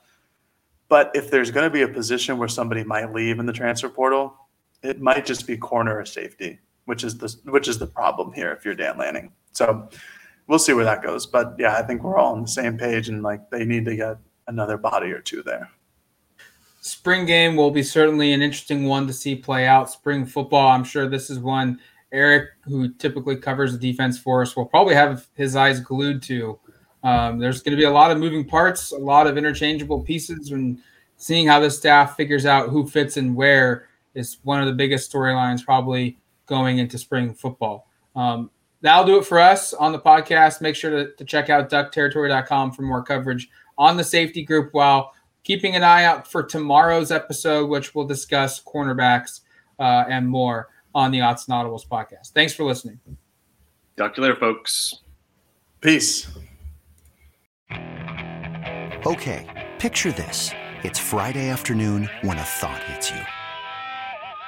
But 0.90 1.12
if 1.14 1.30
there's 1.30 1.52
going 1.52 1.66
to 1.66 1.70
be 1.70 1.82
a 1.82 1.88
position 1.88 2.38
where 2.38 2.48
somebody 2.48 2.84
might 2.84 3.14
leave 3.14 3.40
in 3.40 3.46
the 3.46 3.54
transfer 3.54 3.90
portal, 3.90 4.36
it 4.84 5.02
might 5.02 5.26
just 5.26 5.48
be 5.48 5.58
corner 5.58 5.98
or 6.00 6.06
safety, 6.06 6.60
which 6.88 7.04
is 7.04 7.18
the 7.18 7.34
which 7.46 7.68
is 7.68 7.78
the 7.78 7.88
problem 7.88 8.34
here 8.34 8.52
if 8.52 8.66
you're 8.66 8.76
Dan 8.76 8.98
Lanning. 8.98 9.32
So 9.52 9.88
we'll 10.48 10.60
see 10.60 10.74
where 10.74 10.86
that 10.86 11.04
goes. 11.04 11.26
But 11.26 11.56
yeah, 11.58 11.78
I 11.78 11.84
think 11.84 12.04
we're 12.04 12.18
all 12.18 12.34
on 12.34 12.42
the 12.42 12.48
same 12.48 12.78
page 12.78 13.10
and 13.10 13.24
like 13.24 13.50
they 13.50 13.64
need 13.64 13.86
to 13.86 13.96
get 13.96 14.18
another 14.48 14.78
body 14.78 15.12
or 15.12 15.22
two 15.22 15.44
there. 15.44 15.70
Spring 16.82 17.26
game 17.26 17.56
will 17.56 17.72
be 17.72 17.84
certainly 17.84 18.34
an 18.34 18.42
interesting 18.42 18.86
one 18.86 19.08
to 19.08 19.14
see 19.14 19.36
play 19.36 19.68
out. 19.68 19.90
Spring 19.90 20.26
football, 20.26 20.70
I'm 20.70 20.84
sure 20.84 21.08
this 21.08 21.30
is 21.30 21.40
one 21.40 21.80
Eric, 22.12 22.50
who 22.64 22.94
typically 22.94 23.36
covers 23.36 23.74
the 23.74 23.78
defense 23.78 24.18
for 24.18 24.42
us, 24.42 24.56
will 24.56 24.66
probably 24.66 24.96
have 24.96 25.28
his 25.36 25.58
eyes 25.58 25.82
glued 25.82 26.24
to 26.24 26.58
um, 27.04 27.40
there's 27.40 27.62
going 27.62 27.72
to 27.72 27.78
be 27.78 27.86
a 27.86 27.92
lot 27.92 28.12
of 28.12 28.18
moving 28.18 28.44
parts, 28.44 28.92
a 28.92 28.98
lot 28.98 29.28
of 29.28 29.38
interchangeable 29.38 30.02
pieces, 30.02 30.52
and 30.52 30.80
seeing 31.16 31.48
how 31.48 31.60
the 31.60 31.70
staff 31.70 32.16
figures 32.16 32.46
out 32.46 32.70
who 32.70 32.88
fits 32.88 33.18
and 33.18 33.36
where 33.36 33.88
is 34.14 34.38
one 34.44 34.60
of 34.60 34.68
the 34.68 34.74
biggest 34.74 35.12
storylines 35.12 35.64
probably 35.64 36.18
going 36.48 36.80
into 36.80 36.98
spring 36.98 37.34
football. 37.34 37.88
Um, 38.16 38.50
that'll 38.82 39.06
do 39.06 39.18
it 39.18 39.26
for 39.26 39.40
us 39.40 39.74
on 39.74 39.92
the 39.92 40.00
podcast. 40.00 40.62
Make 40.62 40.76
sure 40.76 40.92
to, 40.92 41.14
to 41.16 41.26
check 41.26 41.50
out 41.50 41.70
duckterritory.com 41.70 42.72
for 42.72 42.82
more 42.82 43.04
coverage 43.04 43.50
on 43.78 43.98
the 43.98 44.04
safety 44.04 44.44
group 44.44 44.74
while 44.74 45.14
keeping 45.44 45.76
an 45.76 45.84
eye 45.84 46.04
out 46.04 46.30
for 46.30 46.44
tomorrow's 46.44 47.12
episode, 47.12 47.70
which 47.70 47.94
will 47.94 48.06
discuss 48.06 48.62
cornerbacks 48.64 49.42
uh, 49.80 50.06
and 50.10 50.28
more 50.28 50.70
on 50.96 51.12
the 51.12 51.20
Autzen 51.20 51.50
Audibles 51.50 51.88
podcast. 51.88 52.32
Thanks 52.34 52.54
for 52.54 52.64
listening. 52.64 53.00
Talk 53.98 54.16
to 54.16 54.22
you 54.22 54.28
later, 54.28 54.40
folks. 54.40 54.96
Peace. 55.82 56.28
Okay, 59.06 59.68
picture 59.80 60.12
this. 60.12 60.52
It's 60.84 61.00
Friday 61.00 61.50
afternoon 61.50 62.10
when 62.22 62.38
a 62.38 62.44
thought 62.44 62.82
hits 62.84 63.12
you. 63.12 63.37